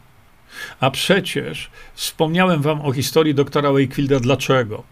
[0.81, 4.21] A przecież wspomniałem wam o historii doktora Wakefielda.
[4.21, 4.83] Dlaczego?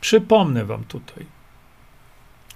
[0.00, 1.26] Przypomnę wam tutaj.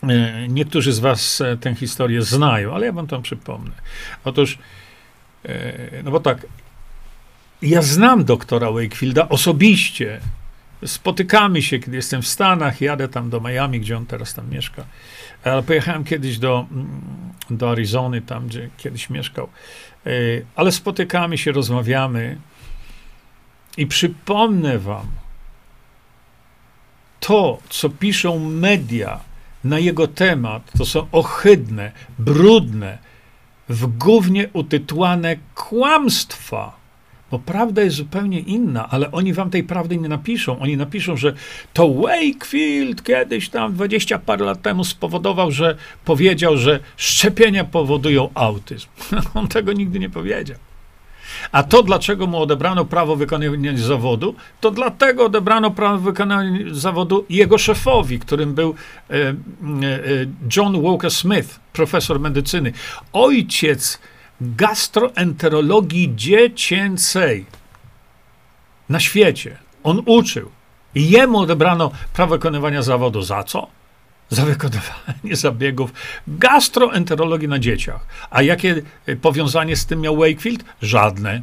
[0.03, 3.73] E, niektórzy z was e, tę historię znają, ale ja wam tam przypomnę.
[4.25, 4.59] Otóż,
[5.45, 6.47] e, no bo tak,
[7.63, 10.21] ja znam doktora Wakefielda osobiście.
[10.87, 14.85] Spotykamy się, kiedy jestem w Stanach, jadę tam do Miami, gdzie on teraz tam mieszka.
[15.45, 17.01] Ale pojechałem kiedyś do, mm,
[17.51, 19.49] do Arizony, tam gdzie kiedyś mieszkał.
[20.07, 20.11] E,
[20.57, 22.39] ale spotykamy się, rozmawiamy.
[23.77, 25.07] I przypomnę wam,
[27.21, 29.21] to, co piszą media
[29.65, 32.99] na jego temat, to są ohydne, brudne,
[33.69, 36.80] w głównie utytłane kłamstwa.
[37.31, 40.59] Bo prawda jest zupełnie inna, ale oni wam tej prawdy nie napiszą.
[40.59, 41.33] Oni napiszą, że
[41.73, 48.89] to Wakefield kiedyś tam 20 parę lat temu spowodował, że powiedział, że szczepienia powodują autyzm.
[49.35, 50.57] On tego nigdy nie powiedział.
[51.53, 57.59] A to, dlaczego mu odebrano prawo wykonywania zawodu, to dlatego odebrano prawo wykonywania zawodu jego
[57.59, 58.75] szefowi, którym był
[59.11, 59.35] e, e,
[60.57, 62.73] John Walker Smith, profesor medycyny.
[63.13, 64.01] Ojciec
[64.41, 67.47] gastroenterologii dziecięcej
[68.89, 69.57] na świecie.
[69.83, 70.51] On uczył.
[70.95, 73.23] I jemu odebrano prawo wykonywania zawodu.
[73.23, 73.67] Za co?
[74.29, 75.93] Za wykonywanie zabiegów
[76.29, 78.07] gastroenterologii na dzieciach.
[78.31, 78.83] A jakie
[79.23, 80.65] powiązanie z tym miał Wakefield?
[80.83, 81.43] Żadne.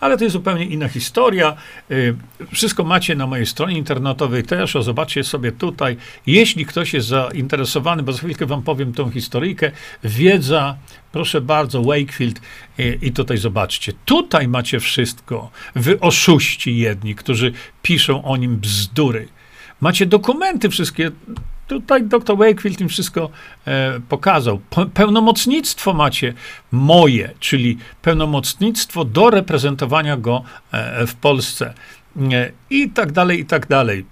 [0.00, 1.56] Ale to jest zupełnie inna historia.
[1.90, 2.16] Y,
[2.52, 5.96] wszystko macie na mojej stronie internetowej też, o zobaczcie sobie tutaj.
[6.26, 9.70] Jeśli ktoś jest zainteresowany, bo za chwilkę wam powiem tą historyjkę,
[10.04, 10.76] wiedza,
[11.12, 12.40] proszę bardzo, Wakefield
[12.80, 13.92] y, i tutaj zobaczcie.
[14.04, 15.50] Tutaj macie wszystko.
[15.74, 17.52] Wy oszuści jedni, którzy
[17.82, 19.28] piszą o nim bzdury.
[19.80, 21.10] Macie dokumenty wszystkie
[21.66, 23.30] Tutaj dr Wakefield im wszystko
[23.66, 24.60] e, pokazał.
[24.94, 26.34] Pełnomocnictwo macie
[26.72, 30.42] moje, czyli pełnomocnictwo do reprezentowania go
[30.72, 31.74] e, w Polsce.
[32.32, 34.04] E, I tak dalej, i tak dalej.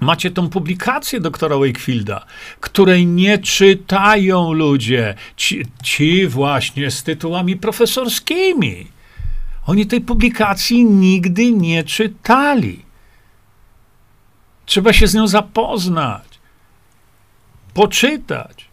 [0.00, 2.26] Macie tą publikację doktora Wakefielda,
[2.60, 8.86] której nie czytają ludzie, ci, ci właśnie z tytułami profesorskimi.
[9.66, 12.82] Oni tej publikacji nigdy nie czytali.
[14.66, 16.31] Trzeba się z nią zapoznać
[17.74, 18.72] poczytać.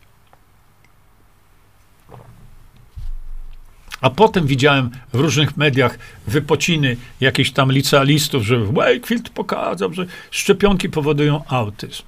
[4.01, 10.89] A potem widziałem w różnych mediach wypociny jakichś tam licealistów, że Wakefield pokazał, że szczepionki
[10.89, 12.03] powodują autyzm.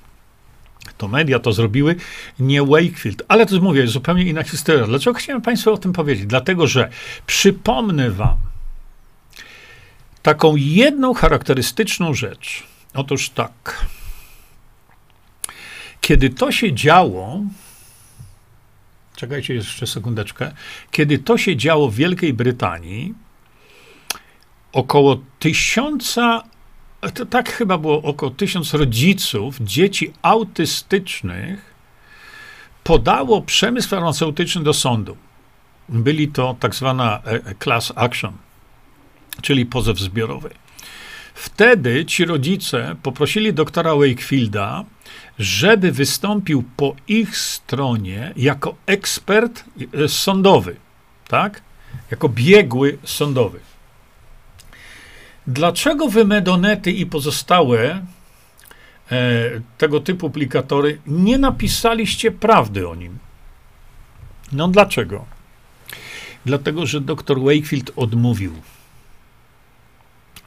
[0.98, 1.96] To media to zrobiły,
[2.40, 3.24] nie Wakefield.
[3.28, 4.86] Ale to mówię, zupełnie inna historia.
[4.86, 6.26] Dlaczego chciałem Państwu o tym powiedzieć?
[6.26, 6.90] Dlatego, że
[7.26, 8.38] przypomnę Wam
[10.22, 12.64] taką jedną charakterystyczną rzecz.
[12.94, 13.86] Otóż tak.
[16.02, 17.42] Kiedy to się działo,
[19.16, 20.52] czekajcie jeszcze sekundeczkę,
[20.92, 23.14] kiedy to się działo w Wielkiej Brytanii,
[24.72, 26.44] około tysiąca,
[27.14, 31.72] to tak chyba było około tysiąc rodziców dzieci autystycznych
[32.84, 35.18] podało przemysł farmaceutyczny do sądu.
[35.90, 38.34] Byli to tak zwana e, e, class action,
[39.42, 40.50] czyli pozew zbiorowy.
[41.34, 44.86] Wtedy ci rodzice poprosili doktora Wakefielda,
[45.42, 49.64] żeby wystąpił po ich stronie jako ekspert
[49.94, 50.76] e, sądowy,
[51.28, 51.62] tak?
[52.12, 53.60] Jako biegły sądowy.
[55.48, 58.02] Dlaczego wy Medonety i pozostałe e,
[59.78, 63.18] tego typu aplikatory nie napisaliście prawdy o nim?
[64.52, 65.26] No dlaczego?
[66.46, 68.54] Dlatego, że dr Wakefield odmówił.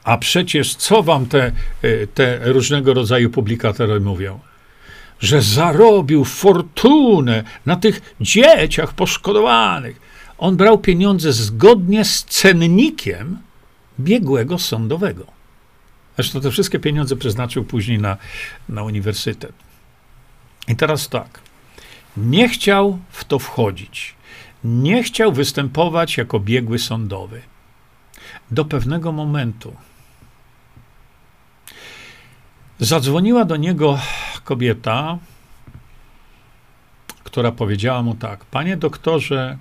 [0.03, 4.39] A przecież co wam te, e, te różnego rodzaju publikatory mówią?
[5.19, 10.01] Że zarobił fortunę na tych dzieciach poszkodowanych.
[10.37, 13.39] On brał pieniądze zgodnie z cennikiem
[13.99, 15.25] biegłego sądowego.
[16.15, 18.17] Zresztą te wszystkie pieniądze przeznaczył później na,
[18.69, 19.53] na uniwersytet.
[20.67, 21.39] I teraz tak.
[22.17, 24.15] Nie chciał w to wchodzić.
[24.63, 27.41] Nie chciał występować jako biegły sądowy.
[28.51, 29.73] Do pewnego momentu
[32.79, 33.99] Zadzwoniła do niego
[34.45, 35.17] kobieta,
[37.23, 39.57] która powiedziała mu tak: Panie doktorze,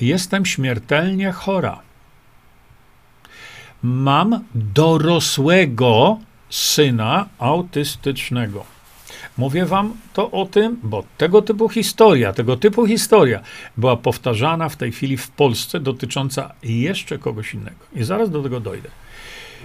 [0.00, 1.80] jestem śmiertelnie chora.
[3.82, 6.18] Mam dorosłego
[6.50, 8.64] syna autystycznego.
[9.38, 13.40] Mówię wam to o tym, bo tego typu historia, tego typu historia
[13.76, 17.84] była powtarzana w tej chwili w Polsce dotycząca jeszcze kogoś innego.
[17.92, 18.88] I zaraz do tego dojdę.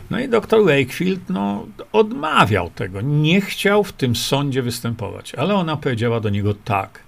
[0.09, 5.77] No i doktor Wakefield no, odmawiał tego, nie chciał w tym sądzie występować, ale ona
[5.77, 7.03] powiedziała do niego tak.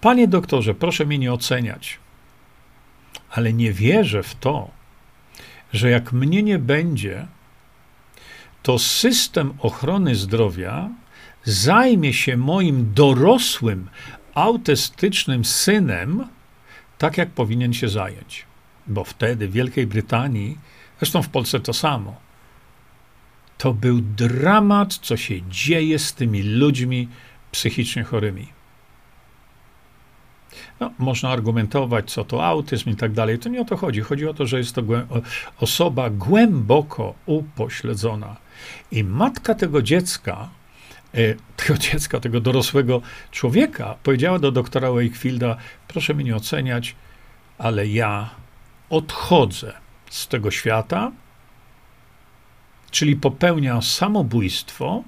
[0.00, 1.98] Panie doktorze, proszę mnie nie oceniać,
[3.30, 4.70] ale nie wierzę w to,
[5.72, 7.26] że jak mnie nie będzie,
[8.62, 10.88] to system ochrony zdrowia
[11.44, 13.88] zajmie się moim dorosłym,
[14.34, 16.28] autystycznym synem,
[16.98, 18.46] tak jak powinien się zająć.
[18.86, 20.58] bo wtedy w Wielkiej Brytanii,
[20.98, 22.16] zresztą w Polsce to samo,
[23.58, 27.08] to był dramat, co się dzieje z tymi ludźmi
[27.50, 28.46] psychicznie chorymi.
[30.80, 33.38] No, można argumentować, co to autyzm i tak dalej.
[33.38, 34.00] To nie o to chodzi.
[34.00, 34.82] Chodzi o to, że jest to
[35.60, 38.36] osoba głęboko upośledzona.
[38.90, 40.48] I matka tego dziecka,
[41.14, 45.56] e, tego dziecka, tego dorosłego człowieka, powiedziała do doktora Wakefielda:
[45.88, 46.96] Proszę mnie nie oceniać,
[47.58, 48.30] ale ja
[48.90, 49.83] odchodzę
[50.14, 51.12] z tego świata,
[52.90, 55.02] czyli popełnia samobójstwo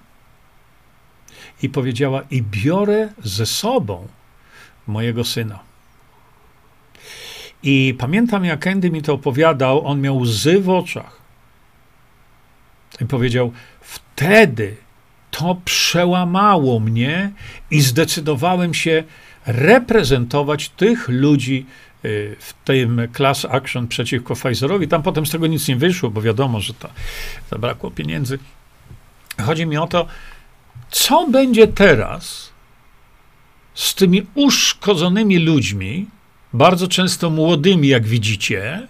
[1.63, 4.09] i powiedziała: I biorę ze sobą
[4.87, 5.59] mojego syna.
[7.63, 11.21] I pamiętam, jak Andy mi to opowiadał, on miał łzy w oczach.
[13.01, 14.77] I powiedział: Wtedy
[15.31, 17.33] to przełamało mnie
[17.71, 19.05] i zdecydowałem się
[19.47, 21.67] reprezentować tych ludzi
[22.39, 24.89] w tym class action przeciwko Pfizerowi.
[24.89, 26.89] Tam potem z tego nic nie wyszło, bo wiadomo, że to
[27.51, 28.39] zabrakło pieniędzy.
[29.41, 30.07] Chodzi mi o to,
[30.91, 32.53] co będzie teraz
[33.75, 36.07] z tymi uszkodzonymi ludźmi,
[36.53, 38.87] bardzo często młodymi, jak widzicie,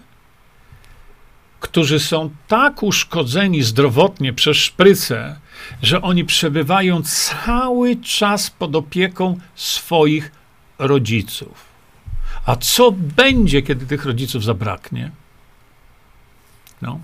[1.59, 5.39] którzy są tak uszkodzeni zdrowotnie przez szprycę,
[5.81, 7.01] że oni przebywają
[7.45, 10.31] cały czas pod opieką swoich
[10.79, 11.66] rodziców.
[12.47, 15.11] A co będzie, kiedy tych rodziców zabraknie?
[16.81, 16.99] No.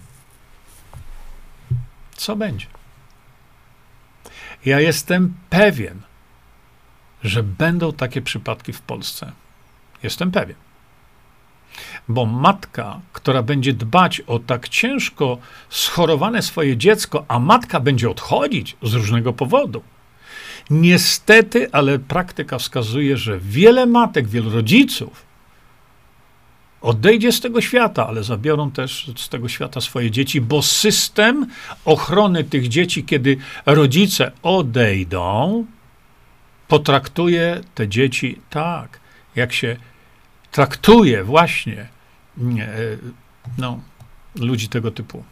[2.15, 2.65] Co będzie?
[4.65, 6.01] Ja jestem pewien,
[7.23, 9.31] że będą takie przypadki w Polsce.
[10.03, 10.55] Jestem pewien.
[12.07, 15.37] Bo matka, która będzie dbać o tak ciężko
[15.69, 19.83] schorowane swoje dziecko, a matka będzie odchodzić z różnego powodu,
[20.69, 25.32] niestety, ale praktyka wskazuje, że wiele matek, wielu rodziców
[26.83, 31.47] odejdzie z tego świata, ale zabiorą też z tego świata swoje dzieci, bo system
[31.85, 35.65] ochrony tych dzieci, kiedy rodzice odejdą,
[36.67, 38.99] potraktuje te dzieci tak,
[39.35, 39.77] jak się
[40.51, 41.87] traktuje właśnie e,
[43.57, 43.79] no,
[44.35, 45.23] ludzi tego typu.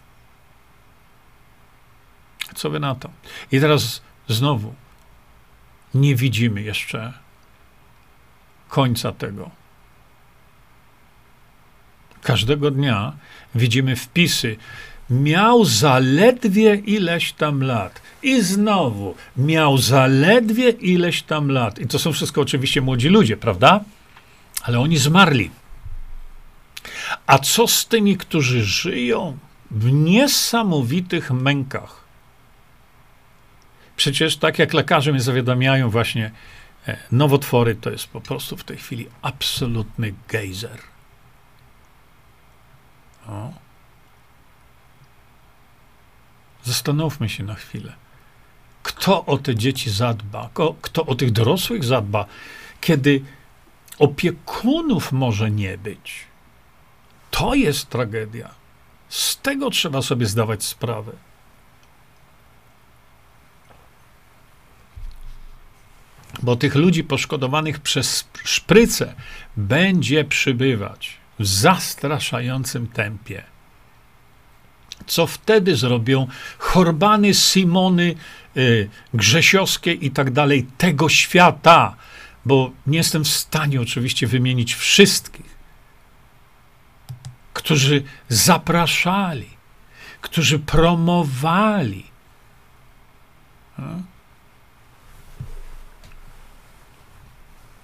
[2.55, 3.09] Co wy na to?
[3.51, 4.73] I teraz znowu
[5.93, 7.13] nie widzimy jeszcze
[8.69, 9.60] końca tego.
[12.21, 13.13] Każdego dnia
[13.55, 14.57] widzimy wpisy
[15.09, 18.01] miał zaledwie ileś tam lat.
[18.23, 21.79] I znowu miał zaledwie ileś tam lat.
[21.79, 23.83] I to są wszystko oczywiście młodzi ludzie, prawda?
[24.63, 25.51] Ale oni zmarli.
[27.27, 29.37] A co z tymi, którzy żyją
[29.71, 32.01] w niesamowitych mękach?
[33.95, 36.31] Przecież tak jak lekarze mnie zawiadamiają właśnie,
[36.87, 40.79] e, nowotwory to jest po prostu w tej chwili absolutny gejzer.
[43.27, 43.53] O.
[46.63, 47.93] Zastanówmy się na chwilę.
[48.83, 50.49] Kto o te dzieci zadba?
[50.53, 52.25] Kto, kto o tych dorosłych zadba,
[52.81, 53.23] kiedy
[53.99, 56.25] opiekunów może nie być?
[57.31, 58.49] To jest tragedia.
[59.09, 61.11] Z tego trzeba sobie zdawać sprawę.
[66.43, 69.15] Bo tych ludzi poszkodowanych przez szprycę
[69.57, 73.43] będzie przybywać w zastraszającym tempie.
[75.07, 76.27] Co wtedy zrobią
[76.57, 78.15] Horbany, Simony,
[78.57, 81.95] y, Grzesiowskie i tak dalej tego świata,
[82.45, 85.57] bo nie jestem w stanie oczywiście wymienić wszystkich,
[87.53, 89.49] którzy zapraszali,
[90.21, 92.11] którzy promowali.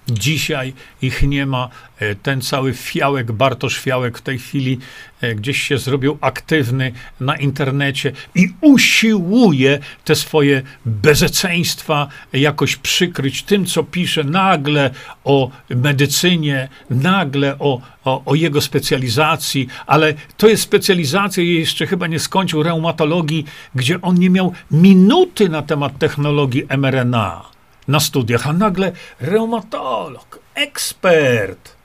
[0.08, 1.68] Dzisiaj ich nie ma.
[1.98, 4.78] E, ten cały fiałek, Bartosz Fiałek w tej chwili
[5.20, 13.66] e, gdzieś się zrobił aktywny na internecie i usiłuje te swoje bezeceństwa jakoś przykryć tym,
[13.66, 14.90] co pisze nagle
[15.24, 22.18] o medycynie, nagle o, o, o jego specjalizacji, ale to jest specjalizacja, jeszcze chyba nie
[22.18, 23.44] skończył reumatologii,
[23.74, 27.57] gdzie on nie miał minuty na temat technologii mRNA
[27.88, 31.76] na studiach, a nagle reumatolog, ekspert,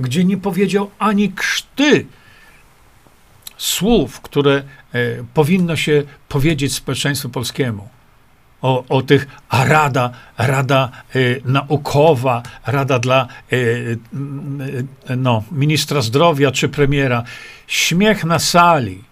[0.00, 2.06] gdzie nie powiedział ani krzty
[3.56, 4.62] słów, które e,
[5.34, 7.88] powinno się powiedzieć społeczeństwu polskiemu.
[8.62, 13.56] O, o tych, a rada, rada e, naukowa, rada dla e,
[15.16, 17.22] no, ministra zdrowia czy premiera.
[17.66, 19.04] Śmiech na sali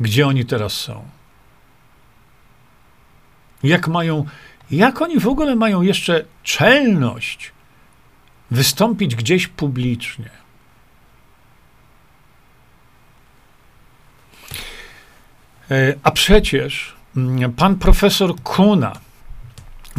[0.00, 1.04] gdzie oni teraz są.
[3.62, 4.24] Jak mają,
[4.70, 7.52] jak oni w ogóle mają jeszcze czelność
[8.50, 10.30] wystąpić gdzieś publicznie.
[15.70, 18.92] E, a przecież mm, pan profesor Kuna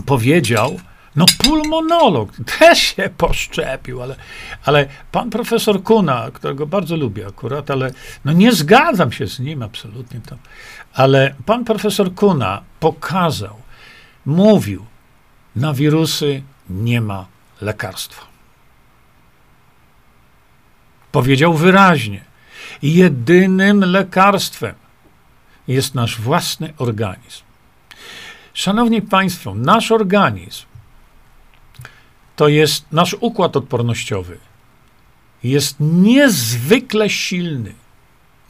[0.05, 0.79] powiedział,
[1.15, 4.15] no pulmonolog też się poszczepił, ale,
[4.65, 7.91] ale pan profesor Kuna, którego bardzo lubię akurat, ale
[8.25, 10.37] no nie zgadzam się z nim absolutnie tam,
[10.93, 13.55] ale pan profesor Kuna pokazał,
[14.25, 14.85] mówił,
[15.55, 17.25] na wirusy nie ma
[17.61, 18.25] lekarstwa.
[21.11, 22.23] Powiedział wyraźnie,
[22.81, 24.75] jedynym lekarstwem
[25.67, 27.43] jest nasz własny organizm.
[28.53, 30.65] Szanowni Państwo, nasz organizm
[32.35, 34.37] to jest nasz układ odpornościowy.
[35.43, 37.73] Jest niezwykle silny.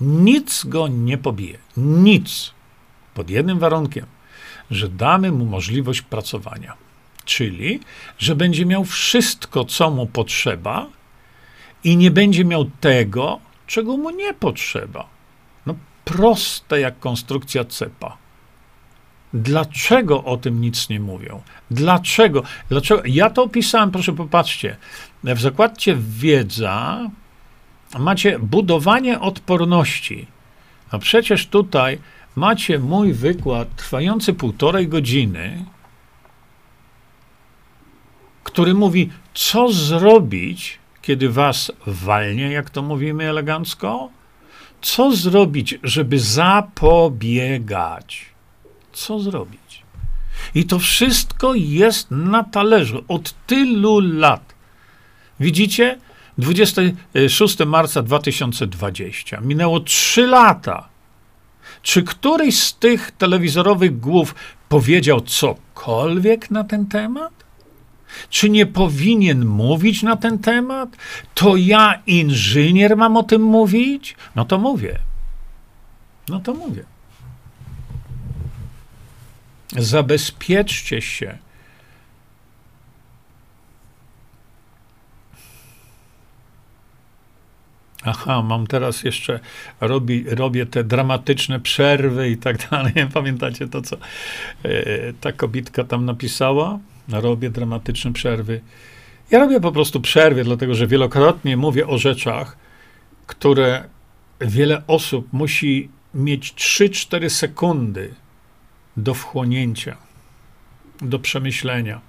[0.01, 1.57] Nic go nie pobije.
[1.77, 2.53] Nic.
[3.13, 4.05] Pod jednym warunkiem,
[4.71, 6.73] że damy mu możliwość pracowania.
[7.25, 7.79] Czyli,
[8.17, 10.87] że będzie miał wszystko, co mu potrzeba
[11.83, 15.07] i nie będzie miał tego, czego mu nie potrzeba.
[15.65, 15.75] No,
[16.05, 18.17] proste jak konstrukcja cepa.
[19.33, 21.41] Dlaczego o tym nic nie mówią?
[21.71, 22.43] Dlaczego?
[22.69, 23.01] Dlaczego?
[23.05, 24.77] Ja to opisałem, proszę popatrzcie.
[25.23, 27.09] W zakładcie wiedza
[27.99, 30.27] macie budowanie odporności.
[30.91, 31.99] A przecież tutaj
[32.35, 35.65] macie mój wykład trwający półtorej godziny,
[38.43, 44.09] który mówi, co zrobić, kiedy was walnie, jak to mówimy elegancko,
[44.81, 47.13] co zrobić, żeby zapobiegać
[48.93, 49.83] co zrobić.
[50.55, 54.53] I to wszystko jest na talerzu od tylu lat.
[55.39, 55.99] Widzicie?
[56.37, 59.41] 26 marca 2020.
[59.41, 60.89] Minęło 3 lata.
[61.81, 64.35] Czy któryś z tych telewizorowych głów
[64.69, 67.33] powiedział cokolwiek na ten temat?
[68.29, 70.89] Czy nie powinien mówić na ten temat?
[71.33, 74.15] To ja, inżynier, mam o tym mówić?
[74.35, 74.99] No to mówię.
[76.29, 76.83] No to mówię.
[79.77, 81.37] Zabezpieczcie się.
[88.05, 89.39] Aha, mam teraz jeszcze,
[89.81, 92.93] robi, robię te dramatyczne przerwy i tak dalej.
[93.13, 93.97] Pamiętacie to, co
[94.63, 96.79] e, ta kobitka tam napisała?
[97.09, 98.61] Robię dramatyczne przerwy.
[99.31, 102.57] Ja robię po prostu przerwy, dlatego że wielokrotnie mówię o rzeczach,
[103.27, 103.83] które
[104.41, 108.13] wiele osób musi mieć 3-4 sekundy
[108.97, 109.97] do wchłonięcia,
[111.01, 112.01] do przemyślenia.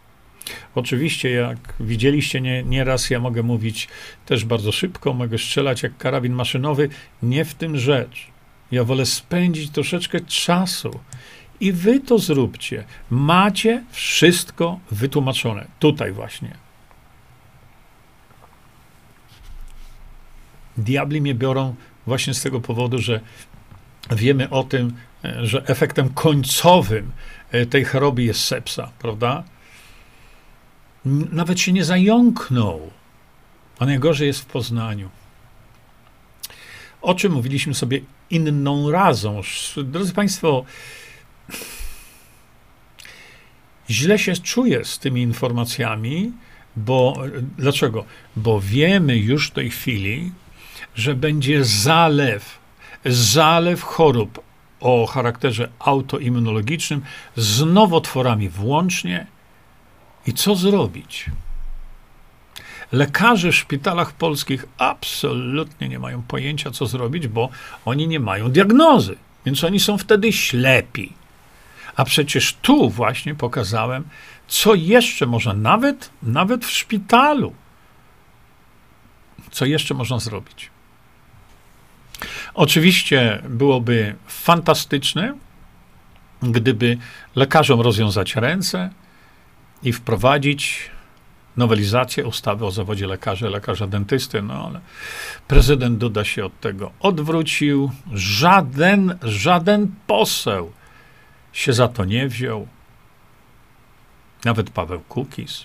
[0.74, 3.88] Oczywiście, jak widzieliście nie, nieraz, ja mogę mówić
[4.26, 6.88] też bardzo szybko, mogę strzelać jak karabin maszynowy.
[7.22, 8.26] Nie w tym rzecz.
[8.70, 11.00] Ja wolę spędzić troszeczkę czasu.
[11.60, 12.84] I wy to zróbcie.
[13.10, 15.66] Macie wszystko wytłumaczone.
[15.78, 16.54] Tutaj właśnie.
[20.76, 21.74] Diabli mnie biorą
[22.06, 23.20] właśnie z tego powodu, że
[24.10, 24.96] wiemy o tym,
[25.42, 27.12] że efektem końcowym
[27.50, 29.44] e, tej choroby jest sepsa, prawda?
[31.32, 32.90] Nawet się nie zająknął.
[33.78, 35.08] A najgorzej jest w Poznaniu.
[37.02, 38.00] O czym mówiliśmy sobie
[38.30, 39.40] inną razą.
[39.84, 40.64] Drodzy Państwo,
[43.90, 46.32] źle się czuję z tymi informacjami,
[46.76, 47.16] bo
[47.58, 48.04] dlaczego?
[48.36, 50.32] Bo wiemy już w tej chwili,
[50.94, 52.58] że będzie zalew,
[53.04, 54.40] zalew chorób
[54.84, 57.02] o charakterze autoimmunologicznym
[57.36, 59.26] z nowotworami włącznie.
[60.26, 61.30] I co zrobić?
[62.92, 67.48] Lekarze w szpitalach polskich absolutnie nie mają pojęcia, co zrobić, bo
[67.84, 69.16] oni nie mają diagnozy,
[69.46, 71.12] więc oni są wtedy ślepi.
[71.96, 74.04] A przecież tu właśnie pokazałem,
[74.48, 77.54] co jeszcze można, nawet, nawet w szpitalu,
[79.50, 80.73] co jeszcze można zrobić.
[82.54, 85.34] Oczywiście byłoby fantastyczne,
[86.42, 86.98] gdyby
[87.36, 88.90] lekarzom rozwiązać ręce
[89.82, 90.90] i wprowadzić
[91.56, 94.80] nowelizację ustawy o zawodzie lekarza, lekarza dentysty, no ale
[95.48, 97.90] prezydent Duda się od tego odwrócił.
[98.12, 100.72] Żaden, żaden poseł
[101.52, 102.68] się za to nie wziął.
[104.44, 105.64] Nawet Paweł Kukis.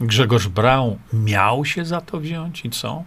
[0.00, 3.04] Grzegorz Braun miał się za to wziąć i co?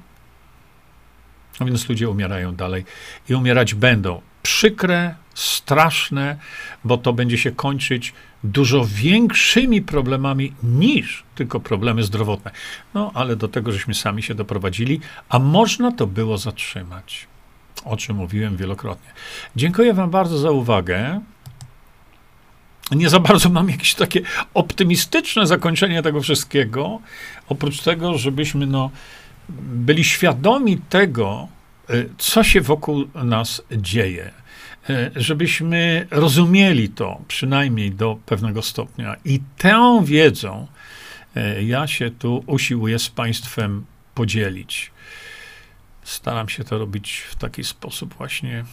[1.60, 2.86] No więc ludzie umierają dalej
[3.30, 4.22] i umierać będą.
[4.44, 6.38] Przykre, straszne,
[6.84, 12.52] bo to będzie się kończyć dużo większymi problemami niż tylko problemy zdrowotne.
[12.94, 15.00] No ale do tego żeśmy sami się doprowadzili,
[15.30, 17.28] a można to było zatrzymać.
[17.86, 19.10] O czym mówiłem wielokrotnie.
[19.56, 21.22] Dziękuję Wam bardzo za uwagę.
[22.92, 24.22] nie za bardzo mam jakieś takie
[24.54, 27.00] optymistyczne zakończenie tego wszystkiego,
[27.50, 28.92] oprócz tego, żebyśmy no,
[29.50, 31.48] byli świadomi tego,
[31.90, 34.32] y, co się wokół nas dzieje.
[34.90, 39.16] Y, żebyśmy rozumieli to przynajmniej do pewnego stopnia.
[39.26, 40.68] I tę wiedzą
[41.38, 43.86] y, ja się tu usiłuję z Państwem
[44.16, 44.92] podzielić.
[46.04, 48.66] Staram się to robić w taki sposób właśnie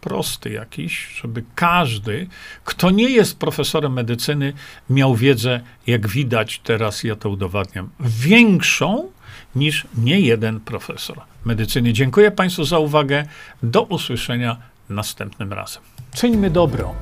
[0.00, 2.26] prosty jakiś, żeby każdy,
[2.64, 4.52] kto nie jest profesorem medycyny,
[4.90, 9.10] miał wiedzę, jak widać teraz, ja to udowadniam, większą
[9.56, 11.92] niż nie jeden profesor medycyny.
[11.92, 13.24] Dziękuję Państwu za uwagę.
[13.62, 14.56] Do usłyszenia
[14.90, 15.82] następnym razem.
[16.14, 16.94] Czyńmy dobro.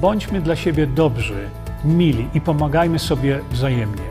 [0.00, 1.48] Bądźmy dla siebie dobrzy,
[1.84, 4.04] mili i pomagajmy sobie wzajemnie.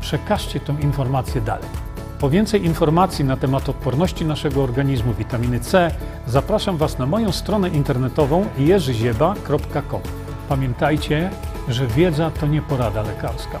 [0.00, 1.68] Przekażcie tę informację dalej.
[2.20, 5.94] Po więcej informacji na temat odporności naszego organizmu witaminy C
[6.26, 10.00] zapraszam Was na moją stronę internetową jerzyzieba.com.
[10.48, 11.30] Pamiętajcie,
[11.68, 13.60] że wiedza to nie porada lekarska.